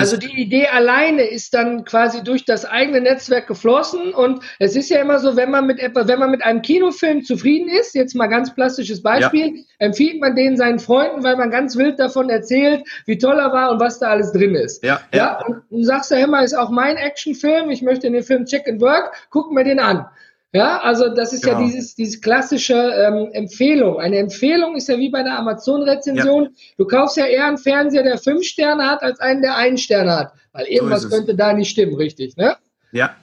Also 0.00 0.16
die 0.16 0.40
Idee 0.40 0.66
alleine 0.66 1.22
ist 1.22 1.54
dann 1.54 1.84
quasi 1.84 2.24
durch 2.24 2.44
das 2.44 2.64
eigene 2.64 3.00
Netzwerk 3.00 3.46
geflossen 3.46 4.12
und 4.14 4.42
es 4.58 4.76
ist 4.76 4.90
ja 4.90 5.00
immer 5.00 5.18
so, 5.18 5.36
wenn 5.36 5.50
man 5.50 5.66
mit 5.66 5.78
etwa, 5.78 6.08
wenn 6.08 6.18
man 6.18 6.30
mit 6.30 6.44
einem 6.44 6.62
Kinofilm 6.62 7.22
zufrieden 7.22 7.68
ist, 7.68 7.94
jetzt 7.94 8.14
mal 8.14 8.26
ganz 8.26 8.54
plastisches 8.54 9.02
Beispiel, 9.02 9.56
ja. 9.56 9.62
empfiehlt 9.78 10.20
man 10.20 10.34
den 10.34 10.56
seinen 10.56 10.78
Freunden, 10.78 11.22
weil 11.22 11.36
man 11.36 11.50
ganz 11.50 11.76
wild 11.76 11.98
davon 11.98 12.30
erzählt, 12.30 12.82
wie 13.06 13.18
toll 13.18 13.38
er 13.38 13.52
war 13.52 13.70
und 13.70 13.80
was 13.80 13.98
da 13.98 14.08
alles 14.08 14.32
drin 14.32 14.54
ist. 14.54 14.82
Ja, 14.82 15.00
ja. 15.12 15.18
ja 15.18 15.46
und 15.46 15.62
du 15.70 15.82
sagst 15.82 16.10
ja 16.10 16.18
immer, 16.18 16.42
ist 16.42 16.54
auch 16.54 16.70
mein 16.70 16.96
Actionfilm, 16.96 17.70
ich 17.70 17.82
möchte 17.82 18.10
den 18.10 18.22
Film 18.22 18.44
Check 18.44 18.68
and 18.68 18.80
Work, 18.80 19.12
guck 19.30 19.52
mir 19.52 19.64
den 19.64 19.78
an. 19.78 20.06
Ja, 20.52 20.80
also 20.80 21.14
das 21.14 21.32
ist 21.32 21.44
genau. 21.44 21.60
ja 21.60 21.66
dieses, 21.66 21.94
dieses 21.94 22.20
klassische 22.20 22.74
ähm, 22.74 23.28
Empfehlung. 23.32 24.00
Eine 24.00 24.18
Empfehlung 24.18 24.74
ist 24.74 24.88
ja 24.88 24.98
wie 24.98 25.08
bei 25.08 25.22
der 25.22 25.38
Amazon-Rezension. 25.38 26.44
Ja. 26.44 26.50
Du 26.76 26.86
kaufst 26.86 27.16
ja 27.16 27.26
eher 27.26 27.46
einen 27.46 27.58
Fernseher, 27.58 28.02
der 28.02 28.18
fünf 28.18 28.44
Sterne 28.44 28.84
hat, 28.84 29.02
als 29.02 29.20
einen, 29.20 29.42
der 29.42 29.56
einen 29.56 29.78
Stern 29.78 30.10
hat. 30.10 30.32
Weil 30.52 30.66
irgendwas 30.66 31.02
so 31.02 31.08
könnte 31.08 31.36
da 31.36 31.52
nicht 31.52 31.70
stimmen, 31.70 31.94
richtig, 31.94 32.36
ne? 32.36 32.56
Ja, 32.90 33.14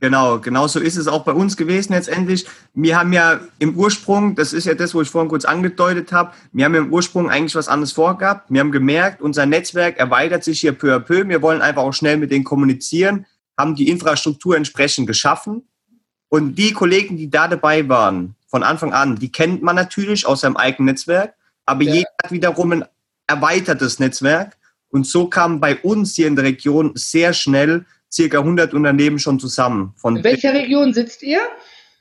Genau, 0.00 0.40
genau 0.40 0.66
so 0.66 0.80
ist 0.80 0.96
es 0.96 1.06
auch 1.06 1.22
bei 1.22 1.30
uns 1.30 1.56
gewesen 1.56 1.92
letztendlich. 1.92 2.44
Wir 2.74 2.98
haben 2.98 3.12
ja 3.12 3.38
im 3.60 3.76
Ursprung, 3.76 4.34
das 4.34 4.52
ist 4.52 4.66
ja 4.66 4.74
das, 4.74 4.96
wo 4.96 5.00
ich 5.00 5.08
vorhin 5.08 5.28
kurz 5.28 5.44
angedeutet 5.44 6.10
habe, 6.10 6.32
wir 6.50 6.64
haben 6.64 6.74
ja 6.74 6.80
im 6.80 6.92
Ursprung 6.92 7.30
eigentlich 7.30 7.54
was 7.54 7.68
anderes 7.68 7.92
vorgehabt. 7.92 8.50
Wir 8.50 8.58
haben 8.58 8.72
gemerkt, 8.72 9.22
unser 9.22 9.46
Netzwerk 9.46 9.98
erweitert 9.98 10.42
sich 10.42 10.58
hier 10.58 10.72
peu 10.72 10.92
à 10.92 10.98
peu. 10.98 11.28
Wir 11.28 11.40
wollen 11.40 11.62
einfach 11.62 11.82
auch 11.82 11.92
schnell 11.92 12.16
mit 12.16 12.32
denen 12.32 12.42
kommunizieren, 12.42 13.26
haben 13.56 13.76
die 13.76 13.88
Infrastruktur 13.88 14.56
entsprechend 14.56 15.06
geschaffen 15.06 15.68
und 16.32 16.54
die 16.54 16.72
Kollegen, 16.72 17.18
die 17.18 17.28
da 17.28 17.46
dabei 17.46 17.86
waren, 17.90 18.36
von 18.46 18.62
Anfang 18.62 18.94
an, 18.94 19.16
die 19.16 19.30
kennt 19.30 19.62
man 19.62 19.76
natürlich 19.76 20.24
aus 20.24 20.40
seinem 20.40 20.56
eigenen 20.56 20.86
Netzwerk, 20.86 21.34
aber 21.66 21.82
ja. 21.82 21.92
jeder 21.92 22.08
hat 22.24 22.32
wiederum 22.32 22.72
ein 22.72 22.84
erweitertes 23.26 23.98
Netzwerk. 23.98 24.56
Und 24.88 25.06
so 25.06 25.26
kamen 25.26 25.60
bei 25.60 25.76
uns 25.76 26.14
hier 26.14 26.28
in 26.28 26.34
der 26.34 26.46
Region 26.46 26.92
sehr 26.94 27.34
schnell 27.34 27.84
circa 28.10 28.38
100 28.38 28.72
Unternehmen 28.72 29.18
schon 29.18 29.38
zusammen. 29.38 29.92
Von 29.98 30.16
in 30.16 30.24
welcher 30.24 30.54
Region 30.54 30.94
sitzt 30.94 31.22
ihr? 31.22 31.40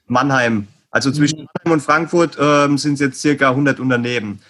Mannheim. 0.07 0.65
Also 0.91 1.11
zwischen 1.11 1.39
mhm. 1.39 1.47
Mannheim 1.53 1.73
und 1.73 1.81
Frankfurt 1.81 2.37
ähm, 2.39 2.77
sind 2.77 2.93
es 2.93 2.99
jetzt 3.01 3.19
circa 3.19 3.49
100 3.49 3.81
Unternehmen. 3.81 4.41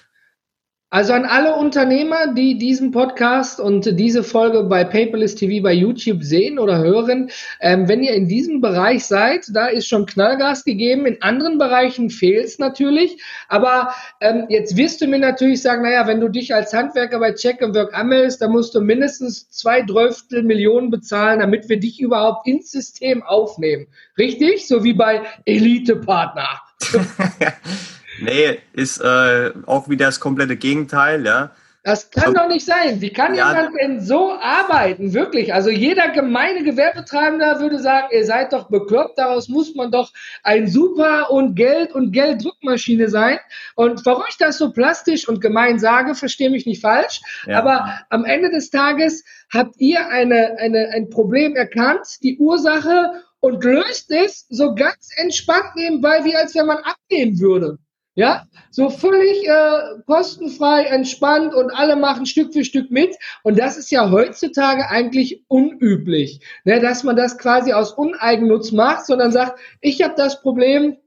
Also 0.94 1.14
an 1.14 1.24
alle 1.24 1.56
Unternehmer, 1.56 2.34
die 2.34 2.58
diesen 2.58 2.92
Podcast 2.92 3.62
und 3.62 3.98
diese 3.98 4.26
Folge 4.26 4.66
bei 4.66 4.84
Paperless 4.84 5.36
TV 5.36 5.64
bei 5.64 5.72
YouTube 5.72 6.22
sehen 6.22 6.60
oder 6.60 6.80
hören, 6.80 7.32
ähm, 7.62 7.88
wenn 7.88 8.04
ihr 8.04 8.14
in 8.14 8.28
diesem 8.28 8.60
Bereich 8.60 9.06
seid, 9.06 9.46
da 9.54 9.68
ist 9.68 9.88
schon 9.88 10.06
Knallgas 10.06 10.66
gegeben. 10.66 11.06
In 11.06 11.22
anderen 11.22 11.58
Bereichen 11.58 12.10
fehlt 12.10 12.44
es 12.44 12.60
natürlich. 12.60 13.24
Aber 13.48 13.94
ähm, 14.20 14.48
jetzt 14.50 14.76
wirst 14.76 15.00
du 15.00 15.08
mir 15.08 15.20
natürlich 15.20 15.62
sagen, 15.62 15.84
naja, 15.84 16.08
wenn 16.08 16.20
du 16.20 16.28
dich 16.28 16.54
als 16.54 16.74
Handwerker 16.74 17.20
bei 17.20 17.32
Check 17.36 17.62
and 17.62 17.74
Work 17.74 17.98
anmeldest, 17.98 18.42
dann 18.42 18.52
musst 18.52 18.76
du 18.76 18.82
mindestens 18.82 19.50
zwei 19.50 19.84
Dreißtel 19.84 20.44
Millionen 20.44 20.90
bezahlen, 20.90 21.40
damit 21.40 21.70
wir 21.70 21.80
dich 21.80 22.02
überhaupt 22.02 22.46
ins 22.46 22.70
System 22.70 23.24
aufnehmen. 23.24 23.88
Richtig? 24.18 24.68
So 24.68 24.84
wie 24.84 24.94
bei 24.94 25.22
Elite-Partner. 25.46 26.50
Nee, 28.20 28.60
ist 28.74 29.00
äh, 29.00 29.51
auch 29.65 29.89
wieder 29.89 30.08
das 30.08 30.20
komplette 30.20 30.58
Gegenteil, 30.58 31.25
ja. 31.25 31.51
Das 31.84 32.12
kann 32.12 32.36
doch 32.36 32.48
nicht 32.48 32.63
sein. 32.63 33.01
Wie 33.01 33.12
kann 33.12 33.34
ja, 33.34 33.50
jemand 33.50 33.75
denn 33.82 34.01
so 34.01 34.34
arbeiten? 34.34 35.13
Wirklich. 35.13 35.51
Also 35.51 35.72
jeder 35.72 36.10
gemeine 36.10 36.63
Gewerbetreibender 36.63 37.60
würde 37.60 37.80
sagen, 37.80 38.10
ihr 38.12 38.24
seid 38.24 38.53
doch 38.53 38.70
bekloppt. 38.70 39.18
Daraus 39.18 39.50
muss 39.50 39.74
man 39.74 39.91
doch 39.91 40.13
ein 40.44 40.68
Super 40.68 41.32
und 41.32 41.56
Geld 41.56 41.91
und 41.91 42.12
Gelddruckmaschine 42.12 43.10
sein. 43.10 43.39
Und 43.74 44.06
warum 44.06 44.24
ich 44.30 44.38
das 44.38 44.60
so 44.60 44.72
plastisch 44.72 45.27
und 45.27 45.41
gemein 45.41 45.80
sage, 45.80 46.13
verstehe 46.13 46.51
mich 46.51 46.68
nicht 46.68 46.82
falsch. 46.82 47.22
Ja. 47.48 47.58
Aber 47.58 48.00
am 48.10 48.25
Ende 48.25 48.51
des 48.51 48.70
Tages 48.70 49.24
habt 49.51 49.75
ihr 49.80 50.08
eine, 50.08 50.58
eine, 50.60 50.89
ein 50.94 51.10
Problem 51.10 51.56
erkannt, 51.56 52.22
die 52.22 52.38
Ursache 52.38 53.24
und 53.39 53.63
löst 53.63 54.12
es 54.12 54.46
so 54.50 54.75
ganz 54.75 55.10
entspannt 55.15 55.75
nebenbei, 55.75 56.24
wie 56.25 56.36
als 56.36 56.53
wenn 56.53 56.68
man 56.68 56.77
abnehmen 56.77 57.39
würde. 57.39 57.80
Ja, 58.13 58.46
so 58.72 58.89
völlig 58.89 59.48
äh, 59.48 60.01
kostenfrei, 60.06 60.84
entspannt 60.84 61.53
und 61.53 61.72
alle 61.72 61.96
machen 61.96 62.25
Stück 62.25 62.51
für 62.51 62.65
Stück 62.65 62.91
mit. 62.91 63.15
Und 63.44 63.58
das 63.58 63.77
ist 63.77 63.89
ja 63.89 64.12
heutzutage 64.12 64.89
eigentlich 64.89 65.46
unüblich, 65.48 66.41
ne, 66.65 66.82
dass 66.82 67.03
man 67.03 67.15
das 67.15 67.38
quasi 67.38 67.72
aus 67.72 67.94
Uneigennutz 67.94 68.74
macht, 68.74 69.06
sondern 69.06 69.32
sagt, 69.32 69.60
ich 69.80 70.01
habe 70.03 70.15
das 70.18 70.41
Problem 70.41 70.98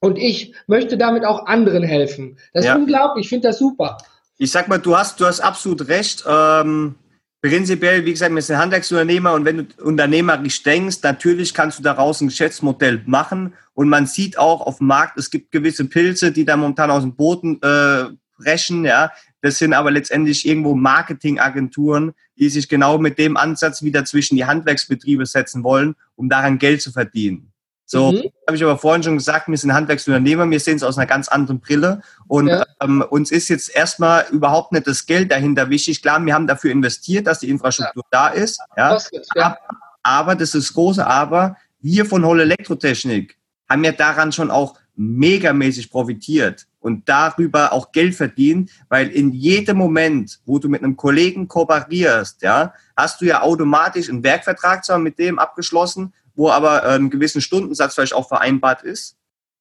und 0.00 0.18
ich 0.18 0.54
möchte 0.66 0.98
damit 0.98 1.24
auch 1.24 1.46
anderen 1.46 1.82
helfen. 1.82 2.38
Das 2.52 2.66
ja. 2.66 2.72
ist 2.72 2.78
unglaublich, 2.78 3.24
ich 3.24 3.28
finde 3.30 3.48
das 3.48 3.58
super. 3.58 3.96
Ich 4.36 4.50
sag 4.50 4.68
mal, 4.68 4.78
du 4.78 4.96
hast, 4.96 5.18
du 5.20 5.26
hast 5.26 5.40
absolut 5.40 5.88
recht. 5.88 6.24
Ähm 6.28 6.96
Prinzipiell, 7.42 8.04
wie 8.04 8.10
gesagt, 8.10 8.34
wir 8.34 8.42
sind 8.42 8.58
Handwerksunternehmer 8.58 9.32
und 9.32 9.46
wenn 9.46 9.56
du 9.56 9.84
unternehmerisch 9.84 10.62
denkst, 10.62 10.98
natürlich 11.02 11.54
kannst 11.54 11.78
du 11.78 11.82
daraus 11.82 12.20
ein 12.20 12.28
Geschäftsmodell 12.28 13.02
machen 13.06 13.54
und 13.72 13.88
man 13.88 14.06
sieht 14.06 14.36
auch 14.36 14.60
auf 14.60 14.76
dem 14.76 14.88
Markt, 14.88 15.18
es 15.18 15.30
gibt 15.30 15.50
gewisse 15.50 15.86
Pilze, 15.86 16.32
die 16.32 16.44
da 16.44 16.58
momentan 16.58 16.90
aus 16.90 17.02
dem 17.02 17.16
Boden 17.16 17.58
äh, 17.62 18.10
brechen, 18.36 18.84
ja. 18.84 19.10
Das 19.40 19.56
sind 19.56 19.72
aber 19.72 19.90
letztendlich 19.90 20.46
irgendwo 20.46 20.74
Marketingagenturen, 20.74 22.12
die 22.36 22.50
sich 22.50 22.68
genau 22.68 22.98
mit 22.98 23.18
dem 23.18 23.38
Ansatz 23.38 23.82
wieder 23.82 24.04
zwischen 24.04 24.36
die 24.36 24.44
Handwerksbetriebe 24.44 25.24
setzen 25.24 25.64
wollen, 25.64 25.94
um 26.16 26.28
daran 26.28 26.58
Geld 26.58 26.82
zu 26.82 26.92
verdienen. 26.92 27.49
So, 27.92 28.12
mhm. 28.12 28.30
habe 28.46 28.56
ich 28.56 28.62
aber 28.62 28.78
vorhin 28.78 29.02
schon 29.02 29.16
gesagt, 29.16 29.48
wir 29.48 29.58
sind 29.58 29.74
Handwerksunternehmer, 29.74 30.48
wir 30.48 30.60
sehen 30.60 30.76
es 30.76 30.84
aus 30.84 30.96
einer 30.96 31.08
ganz 31.08 31.26
anderen 31.26 31.58
Brille 31.58 32.02
und 32.28 32.46
ja. 32.46 32.64
ähm, 32.80 33.02
uns 33.10 33.32
ist 33.32 33.48
jetzt 33.48 33.74
erstmal 33.74 34.26
überhaupt 34.30 34.70
nicht 34.70 34.86
das 34.86 35.06
Geld 35.06 35.32
dahinter 35.32 35.70
wichtig. 35.70 36.00
Klar, 36.00 36.24
wir 36.24 36.32
haben 36.32 36.46
dafür 36.46 36.70
investiert, 36.70 37.26
dass 37.26 37.40
die 37.40 37.50
Infrastruktur 37.50 38.04
ja. 38.12 38.28
da 38.28 38.28
ist. 38.28 38.60
Ja. 38.76 38.96
ja. 39.34 39.58
Aber, 40.04 40.36
das 40.36 40.54
ist 40.54 40.68
das 40.68 40.74
große 40.74 41.04
Aber, 41.04 41.56
wir 41.80 42.06
von 42.06 42.24
Holl 42.24 42.42
Elektrotechnik 42.42 43.36
haben 43.68 43.82
ja 43.82 43.90
daran 43.90 44.30
schon 44.30 44.52
auch 44.52 44.78
megamäßig 44.94 45.90
profitiert 45.90 46.68
und 46.78 47.08
darüber 47.08 47.72
auch 47.72 47.90
Geld 47.90 48.14
verdient, 48.14 48.70
weil 48.88 49.08
in 49.08 49.32
jedem 49.32 49.78
Moment, 49.78 50.38
wo 50.46 50.60
du 50.60 50.68
mit 50.68 50.84
einem 50.84 50.96
Kollegen 50.96 51.48
kooperierst, 51.48 52.42
ja, 52.42 52.72
hast 52.96 53.20
du 53.20 53.24
ja 53.24 53.42
automatisch 53.42 54.08
einen 54.08 54.22
Werkvertrag 54.22 54.84
zwar 54.84 55.00
mit 55.00 55.18
dem 55.18 55.40
abgeschlossen, 55.40 56.12
wo 56.40 56.50
aber 56.50 56.84
äh, 56.84 56.94
einen 56.94 57.10
gewissen 57.10 57.42
Stundensatz 57.42 57.94
vielleicht 57.94 58.14
auch 58.14 58.26
vereinbart 58.26 58.82
ist. 58.82 59.16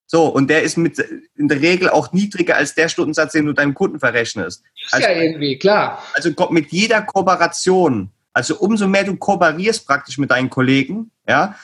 So, 0.06 0.28
und 0.28 0.50
der 0.50 0.64
ist 0.64 0.78
mit 0.78 0.98
in 1.36 1.50
der 1.50 1.62
Regel 1.62 1.90
auch 1.90 2.14
niedriger 2.14 2.56
als 2.56 2.74
der 2.74 2.88
Stundensatz, 2.88 3.34
den 3.34 3.46
du 3.46 3.54
deinem 3.54 3.74
Kunden 3.74 4.00
verrechnest. 4.00 4.64
Ist 4.82 4.94
also, 4.94 5.08
ja 5.08 5.14
irgendwie, 5.14 5.60
klar. 5.60 6.02
Also 6.14 6.32
mit 6.52 6.72
jeder 6.72 7.02
Kooperation, 7.02 8.12
also 8.32 8.58
umso 8.60 8.88
mehr 8.88 9.04
du 9.04 9.18
kooperierst 9.18 9.86
praktisch 9.86 10.18
mit 10.18 10.32
deinen 10.32 10.50
Kollegen, 10.50 11.12
ja, 11.28 11.56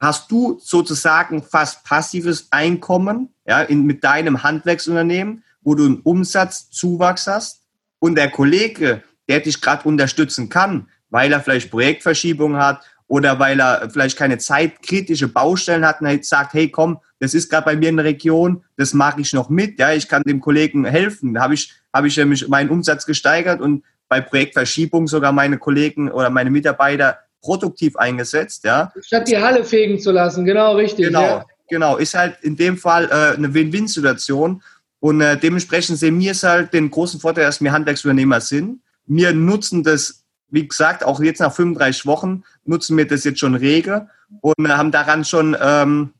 hast 0.00 0.30
du 0.30 0.60
sozusagen 0.62 1.42
fast 1.42 1.84
passives 1.84 2.46
Einkommen, 2.52 3.34
ja, 3.44 3.62
in, 3.62 3.84
mit 3.84 4.04
deinem 4.04 4.44
Handwerksunternehmen, 4.44 5.42
wo 5.60 5.74
du 5.74 5.86
einen 5.86 6.00
Umsatzzuwachs 6.02 7.26
hast 7.26 7.62
und 7.98 8.14
der 8.14 8.30
Kollege, 8.30 9.02
der 9.28 9.40
dich 9.40 9.60
gerade 9.60 9.88
unterstützen 9.88 10.48
kann, 10.48 10.88
weil 11.10 11.32
er 11.32 11.40
vielleicht 11.40 11.72
Projektverschiebung 11.72 12.56
hat 12.56 12.84
oder 13.12 13.38
weil 13.38 13.60
er 13.60 13.90
vielleicht 13.90 14.16
keine 14.16 14.38
zeitkritische 14.38 15.28
Baustellen 15.28 15.84
hat 15.84 16.00
und 16.00 16.06
er 16.06 16.22
sagt, 16.22 16.54
hey 16.54 16.70
komm, 16.70 16.98
das 17.18 17.34
ist 17.34 17.50
gerade 17.50 17.66
bei 17.66 17.76
mir 17.76 17.90
in 17.90 17.98
der 17.98 18.06
Region, 18.06 18.64
das 18.78 18.94
mache 18.94 19.20
ich 19.20 19.34
noch 19.34 19.50
mit, 19.50 19.78
ja, 19.78 19.92
ich 19.92 20.08
kann 20.08 20.22
dem 20.22 20.40
Kollegen 20.40 20.86
helfen. 20.86 21.34
Da 21.34 21.42
habe 21.42 21.52
ich, 21.52 21.74
habe 21.92 22.08
ich 22.08 22.16
nämlich 22.16 22.48
meinen 22.48 22.70
Umsatz 22.70 23.04
gesteigert 23.04 23.60
und 23.60 23.84
bei 24.08 24.22
Projektverschiebung 24.22 25.08
sogar 25.08 25.30
meine 25.30 25.58
Kollegen 25.58 26.10
oder 26.10 26.30
meine 26.30 26.48
Mitarbeiter 26.48 27.18
produktiv 27.42 27.96
eingesetzt, 27.96 28.64
ja. 28.64 28.90
Statt 29.02 29.28
die 29.28 29.36
Halle 29.36 29.62
fegen 29.62 30.00
zu 30.00 30.10
lassen, 30.10 30.46
genau 30.46 30.76
richtig. 30.76 31.08
Genau, 31.08 31.20
ja. 31.20 31.44
genau. 31.68 31.98
Ist 31.98 32.14
halt 32.14 32.38
in 32.40 32.56
dem 32.56 32.78
Fall 32.78 33.10
äh, 33.10 33.36
eine 33.36 33.52
Win-Win-Situation. 33.52 34.62
Und 35.00 35.20
äh, 35.20 35.36
dementsprechend 35.36 35.98
sehen 35.98 36.18
wir 36.18 36.30
es 36.30 36.44
halt 36.44 36.72
den 36.72 36.90
großen 36.90 37.20
Vorteil, 37.20 37.44
dass 37.44 37.60
wir 37.60 37.72
Handwerksunternehmer 37.72 38.40
sind. 38.40 38.80
Wir 39.04 39.34
nutzen 39.34 39.82
das 39.82 40.21
wie 40.52 40.68
gesagt, 40.68 41.04
auch 41.04 41.20
jetzt 41.20 41.40
nach 41.40 41.52
35 41.52 42.06
Wochen 42.06 42.44
nutzen 42.64 42.96
wir 42.96 43.06
das 43.06 43.24
jetzt 43.24 43.40
schon 43.40 43.54
rege 43.54 44.08
und 44.42 44.68
haben 44.68 44.92
daran 44.92 45.24
schon 45.24 45.56
ähm, 45.60 46.12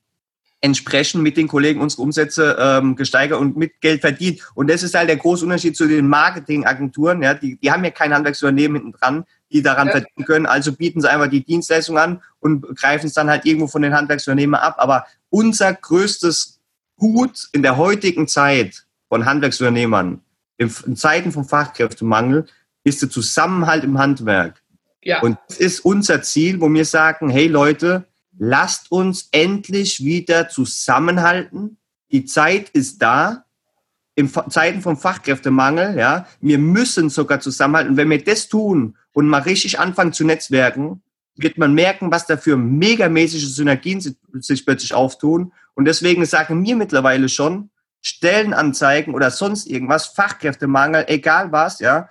entsprechend 0.62 1.22
mit 1.22 1.36
den 1.36 1.48
Kollegen 1.48 1.80
unsere 1.80 2.02
Umsätze 2.02 2.56
ähm, 2.58 2.96
gesteigert 2.96 3.38
und 3.38 3.56
mit 3.56 3.80
Geld 3.80 4.00
verdient. 4.00 4.40
Und 4.54 4.70
das 4.70 4.82
ist 4.82 4.94
halt 4.94 5.08
der 5.08 5.16
große 5.16 5.44
Unterschied 5.44 5.76
zu 5.76 5.86
den 5.86 6.08
Marketingagenturen. 6.08 7.22
Ja, 7.22 7.34
die, 7.34 7.56
die 7.56 7.70
haben 7.70 7.84
ja 7.84 7.90
kein 7.90 8.14
Handwerksunternehmen 8.14 8.80
hinten 8.82 8.98
dran, 8.98 9.24
die 9.50 9.60
daran 9.60 9.88
ja. 9.88 9.92
verdienen 9.92 10.24
können. 10.24 10.46
Also 10.46 10.72
bieten 10.72 11.00
sie 11.00 11.10
einfach 11.10 11.28
die 11.28 11.44
Dienstleistung 11.44 11.98
an 11.98 12.22
und 12.40 12.64
greifen 12.76 13.06
es 13.06 13.12
dann 13.12 13.28
halt 13.28 13.44
irgendwo 13.44 13.66
von 13.66 13.82
den 13.82 13.92
Handwerksunternehmen 13.92 14.54
ab. 14.54 14.76
Aber 14.78 15.06
unser 15.30 15.74
größtes 15.74 16.60
Gut 16.96 17.48
in 17.52 17.62
der 17.62 17.76
heutigen 17.76 18.28
Zeit 18.28 18.84
von 19.08 19.26
Handwerksunternehmern 19.26 20.20
in, 20.58 20.72
in 20.86 20.96
Zeiten 20.96 21.32
vom 21.32 21.44
Fachkräftemangel 21.44 22.46
ist 22.84 23.02
der 23.02 23.10
Zusammenhalt 23.10 23.84
im 23.84 23.98
Handwerk. 23.98 24.62
Ja. 25.02 25.20
Und 25.20 25.38
das 25.48 25.58
ist 25.58 25.80
unser 25.80 26.22
Ziel, 26.22 26.60
wo 26.60 26.72
wir 26.72 26.84
sagen, 26.84 27.28
hey 27.28 27.48
Leute, 27.48 28.06
lasst 28.38 28.90
uns 28.90 29.28
endlich 29.32 30.04
wieder 30.04 30.48
zusammenhalten. 30.48 31.76
Die 32.10 32.24
Zeit 32.24 32.70
ist 32.70 33.02
da. 33.02 33.44
In 34.14 34.30
Zeiten 34.50 34.82
vom 34.82 34.98
Fachkräftemangel, 34.98 35.96
ja, 35.96 36.26
wir 36.40 36.58
müssen 36.58 37.08
sogar 37.08 37.40
zusammenhalten. 37.40 37.96
Wenn 37.96 38.10
wir 38.10 38.22
das 38.22 38.46
tun 38.48 38.98
und 39.14 39.26
mal 39.26 39.40
richtig 39.40 39.80
anfangen 39.80 40.12
zu 40.12 40.24
netzwerken, 40.24 41.02
wird 41.34 41.56
man 41.56 41.72
merken, 41.72 42.10
was 42.10 42.26
da 42.26 42.36
für 42.36 42.58
megamäßige 42.58 43.54
Synergien 43.54 44.00
sich 44.00 44.66
plötzlich 44.66 44.92
auftun. 44.92 45.52
Und 45.74 45.86
deswegen 45.86 46.26
sagen 46.26 46.62
wir 46.62 46.76
mittlerweile 46.76 47.30
schon, 47.30 47.70
Stellenanzeigen 48.02 49.14
oder 49.14 49.30
sonst 49.30 49.66
irgendwas, 49.66 50.08
Fachkräftemangel, 50.08 51.04
egal 51.08 51.50
was, 51.52 51.78
ja, 51.78 52.10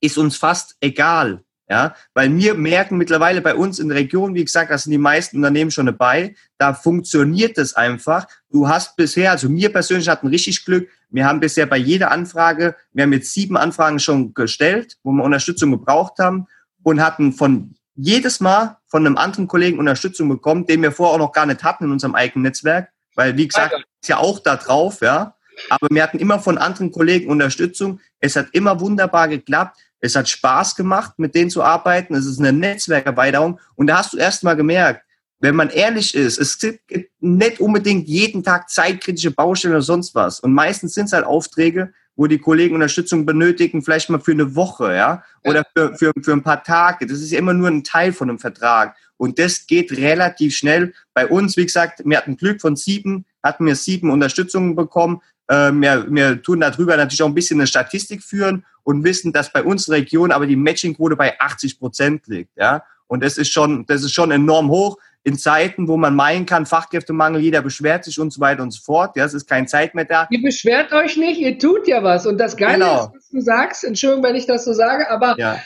ist 0.00 0.18
uns 0.18 0.36
fast 0.36 0.76
egal. 0.80 1.42
Ja, 1.66 1.94
weil 2.12 2.36
wir 2.36 2.52
merken 2.54 2.98
mittlerweile 2.98 3.40
bei 3.40 3.54
uns 3.54 3.78
in 3.78 3.88
der 3.88 3.96
Region, 3.96 4.34
wie 4.34 4.44
gesagt, 4.44 4.70
da 4.70 4.76
sind 4.76 4.92
die 4.92 4.98
meisten 4.98 5.38
Unternehmen 5.38 5.70
schon 5.70 5.86
dabei, 5.86 6.34
da 6.58 6.74
funktioniert 6.74 7.56
es 7.56 7.72
einfach. 7.72 8.26
Du 8.50 8.68
hast 8.68 8.96
bisher, 8.96 9.30
also 9.30 9.48
mir 9.48 9.72
persönlich 9.72 10.10
hatten 10.10 10.26
richtig 10.26 10.66
Glück. 10.66 10.90
Wir 11.08 11.24
haben 11.24 11.40
bisher 11.40 11.64
bei 11.64 11.78
jeder 11.78 12.10
Anfrage, 12.10 12.76
wir 12.92 13.04
haben 13.04 13.14
jetzt 13.14 13.32
sieben 13.32 13.56
Anfragen 13.56 13.98
schon 13.98 14.34
gestellt, 14.34 14.98
wo 15.02 15.12
wir 15.12 15.24
Unterstützung 15.24 15.70
gebraucht 15.70 16.18
haben 16.18 16.48
und 16.82 17.00
hatten 17.00 17.32
von 17.32 17.74
jedes 17.94 18.40
Mal 18.40 18.76
von 18.86 19.06
einem 19.06 19.16
anderen 19.16 19.48
Kollegen 19.48 19.78
Unterstützung 19.78 20.28
bekommen, 20.28 20.66
den 20.66 20.82
wir 20.82 20.92
vorher 20.92 21.14
auch 21.14 21.18
noch 21.18 21.32
gar 21.32 21.46
nicht 21.46 21.64
hatten 21.64 21.84
in 21.84 21.92
unserem 21.92 22.14
eigenen 22.14 22.42
Netzwerk, 22.42 22.90
weil 23.14 23.38
wie 23.38 23.48
gesagt, 23.48 23.72
ist 24.02 24.08
ja 24.08 24.18
auch 24.18 24.38
da 24.38 24.56
drauf, 24.56 25.00
ja. 25.00 25.34
Aber 25.70 25.86
wir 25.90 26.02
hatten 26.02 26.18
immer 26.18 26.40
von 26.40 26.58
anderen 26.58 26.90
Kollegen 26.90 27.30
Unterstützung. 27.30 28.00
Es 28.24 28.36
hat 28.36 28.48
immer 28.52 28.80
wunderbar 28.80 29.28
geklappt. 29.28 29.78
Es 30.00 30.16
hat 30.16 30.28
Spaß 30.28 30.76
gemacht, 30.76 31.18
mit 31.18 31.34
denen 31.34 31.50
zu 31.50 31.62
arbeiten. 31.62 32.14
Es 32.14 32.24
ist 32.24 32.38
eine 32.38 32.54
Netzwerkerweiterung. 32.54 33.60
Und 33.74 33.88
da 33.88 33.98
hast 33.98 34.14
du 34.14 34.16
erst 34.16 34.44
mal 34.44 34.54
gemerkt, 34.54 35.04
wenn 35.40 35.54
man 35.54 35.68
ehrlich 35.68 36.14
ist, 36.14 36.38
es 36.38 36.58
gibt 36.58 36.80
nicht 37.20 37.60
unbedingt 37.60 38.08
jeden 38.08 38.42
Tag 38.42 38.70
zeitkritische 38.70 39.30
Baustellen 39.30 39.74
oder 39.74 39.82
sonst 39.82 40.14
was. 40.14 40.40
Und 40.40 40.54
meistens 40.54 40.94
sind 40.94 41.06
es 41.06 41.12
halt 41.12 41.26
Aufträge, 41.26 41.92
wo 42.16 42.26
die 42.26 42.38
Kollegen 42.38 42.76
Unterstützung 42.76 43.26
benötigen, 43.26 43.82
vielleicht 43.82 44.08
mal 44.08 44.20
für 44.20 44.32
eine 44.32 44.54
Woche, 44.54 44.94
ja, 44.94 45.22
oder 45.44 45.64
für, 45.76 45.94
für, 45.96 46.12
für 46.22 46.32
ein 46.32 46.42
paar 46.42 46.62
Tage. 46.62 47.06
Das 47.06 47.20
ist 47.20 47.32
ja 47.32 47.38
immer 47.38 47.52
nur 47.52 47.68
ein 47.68 47.84
Teil 47.84 48.14
von 48.14 48.30
einem 48.30 48.38
Vertrag. 48.38 48.96
Und 49.18 49.38
das 49.38 49.66
geht 49.66 49.92
relativ 49.92 50.56
schnell. 50.56 50.94
Bei 51.12 51.26
uns, 51.26 51.58
wie 51.58 51.64
gesagt, 51.66 52.02
wir 52.04 52.16
hatten 52.16 52.38
Glück 52.38 52.62
von 52.62 52.76
sieben, 52.76 53.26
hatten 53.42 53.66
wir 53.66 53.76
sieben 53.76 54.10
Unterstützungen 54.10 54.76
bekommen. 54.76 55.20
Äh, 55.48 55.72
wir, 55.72 56.06
wir 56.08 56.42
tun 56.42 56.60
darüber 56.60 56.96
natürlich 56.96 57.22
auch 57.22 57.28
ein 57.28 57.34
bisschen 57.34 57.60
eine 57.60 57.66
Statistik 57.66 58.22
führen 58.22 58.64
und 58.82 59.04
wissen, 59.04 59.32
dass 59.32 59.52
bei 59.52 59.62
uns 59.62 59.90
Region 59.90 60.32
aber 60.32 60.46
die 60.46 60.56
Matchingquote 60.56 61.16
bei 61.16 61.38
80 61.38 61.78
Prozent 61.78 62.26
liegt. 62.26 62.56
Ja? 62.56 62.84
Und 63.06 63.22
das 63.22 63.38
ist 63.38 63.50
schon, 63.50 63.84
das 63.86 64.02
ist 64.02 64.12
schon 64.12 64.30
enorm 64.30 64.70
hoch 64.70 64.98
in 65.24 65.38
Zeiten, 65.38 65.88
wo 65.88 65.96
man 65.96 66.14
meinen 66.14 66.44
kann, 66.44 66.66
Fachkräftemangel, 66.66 67.40
jeder 67.40 67.62
beschwert 67.62 68.04
sich 68.04 68.20
und 68.20 68.30
so 68.30 68.40
weiter 68.40 68.62
und 68.62 68.72
so 68.72 68.82
fort. 68.82 69.16
Ja, 69.16 69.24
es 69.24 69.32
ist 69.32 69.48
keine 69.48 69.66
Zeit 69.66 69.94
mehr 69.94 70.04
da. 70.04 70.26
Ihr 70.30 70.42
beschwert 70.42 70.92
euch 70.92 71.16
nicht, 71.16 71.40
ihr 71.40 71.58
tut 71.58 71.88
ja 71.88 72.02
was. 72.02 72.26
Und 72.26 72.36
das 72.36 72.56
Geile 72.58 72.84
genau. 72.84 73.04
ist, 73.06 73.14
was 73.14 73.28
du 73.30 73.40
sagst, 73.40 73.84
Entschuldigung, 73.84 74.24
wenn 74.24 74.34
ich 74.34 74.46
das 74.46 74.66
so 74.66 74.74
sage, 74.74 75.10
aber 75.10 75.34
ja. 75.38 75.62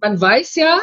man 0.00 0.20
weiß 0.20 0.56
ja, 0.56 0.78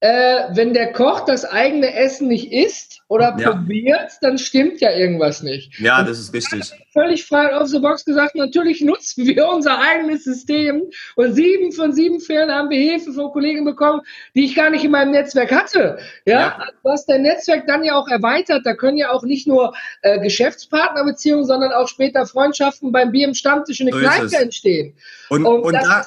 äh, 0.00 0.48
wenn 0.54 0.74
der 0.74 0.92
Koch 0.92 1.24
das 1.24 1.44
eigene 1.44 1.94
Essen 1.94 2.26
nicht 2.26 2.52
isst 2.52 2.87
oder 3.08 3.34
ja. 3.38 3.50
probiert, 3.52 4.12
dann 4.20 4.36
stimmt 4.36 4.80
ja 4.80 4.90
irgendwas 4.92 5.42
nicht. 5.42 5.78
Ja, 5.80 6.02
das 6.02 6.18
ist 6.18 6.32
richtig. 6.34 6.72
Völlig 6.92 7.24
frei 7.24 7.54
auf 7.56 7.68
the 7.68 7.78
box 7.78 8.04
gesagt, 8.04 8.34
natürlich 8.34 8.82
nutzen 8.82 9.26
wir 9.26 9.48
unser 9.48 9.78
eigenes 9.78 10.24
System 10.24 10.82
und 11.16 11.32
sieben 11.32 11.72
von 11.72 11.92
sieben 11.92 12.20
Fällen 12.20 12.50
haben 12.50 12.68
wir 12.68 12.78
Hilfe 12.78 13.12
von 13.12 13.30
Kollegen 13.32 13.64
bekommen, 13.64 14.02
die 14.34 14.44
ich 14.44 14.54
gar 14.54 14.68
nicht 14.68 14.84
in 14.84 14.90
meinem 14.90 15.12
Netzwerk 15.12 15.50
hatte. 15.50 15.98
Ja, 16.26 16.40
ja. 16.40 16.66
was 16.82 17.06
dein 17.06 17.22
Netzwerk 17.22 17.66
dann 17.66 17.82
ja 17.82 17.94
auch 17.94 18.08
erweitert, 18.08 18.66
da 18.66 18.74
können 18.74 18.98
ja 18.98 19.10
auch 19.10 19.22
nicht 19.22 19.46
nur 19.46 19.74
äh, 20.02 20.20
Geschäftspartnerbeziehungen, 20.20 21.46
sondern 21.46 21.72
auch 21.72 21.88
später 21.88 22.26
Freundschaften 22.26 22.92
beim 22.92 23.10
Bier 23.10 23.26
im 23.26 23.34
Stammtisch 23.34 23.80
in 23.80 23.86
der 23.86 23.94
so 23.94 24.00
Kneipe 24.00 24.36
entstehen. 24.36 24.94
Und, 25.30 25.46
und, 25.46 25.62
und 25.62 25.72
da, 25.72 26.04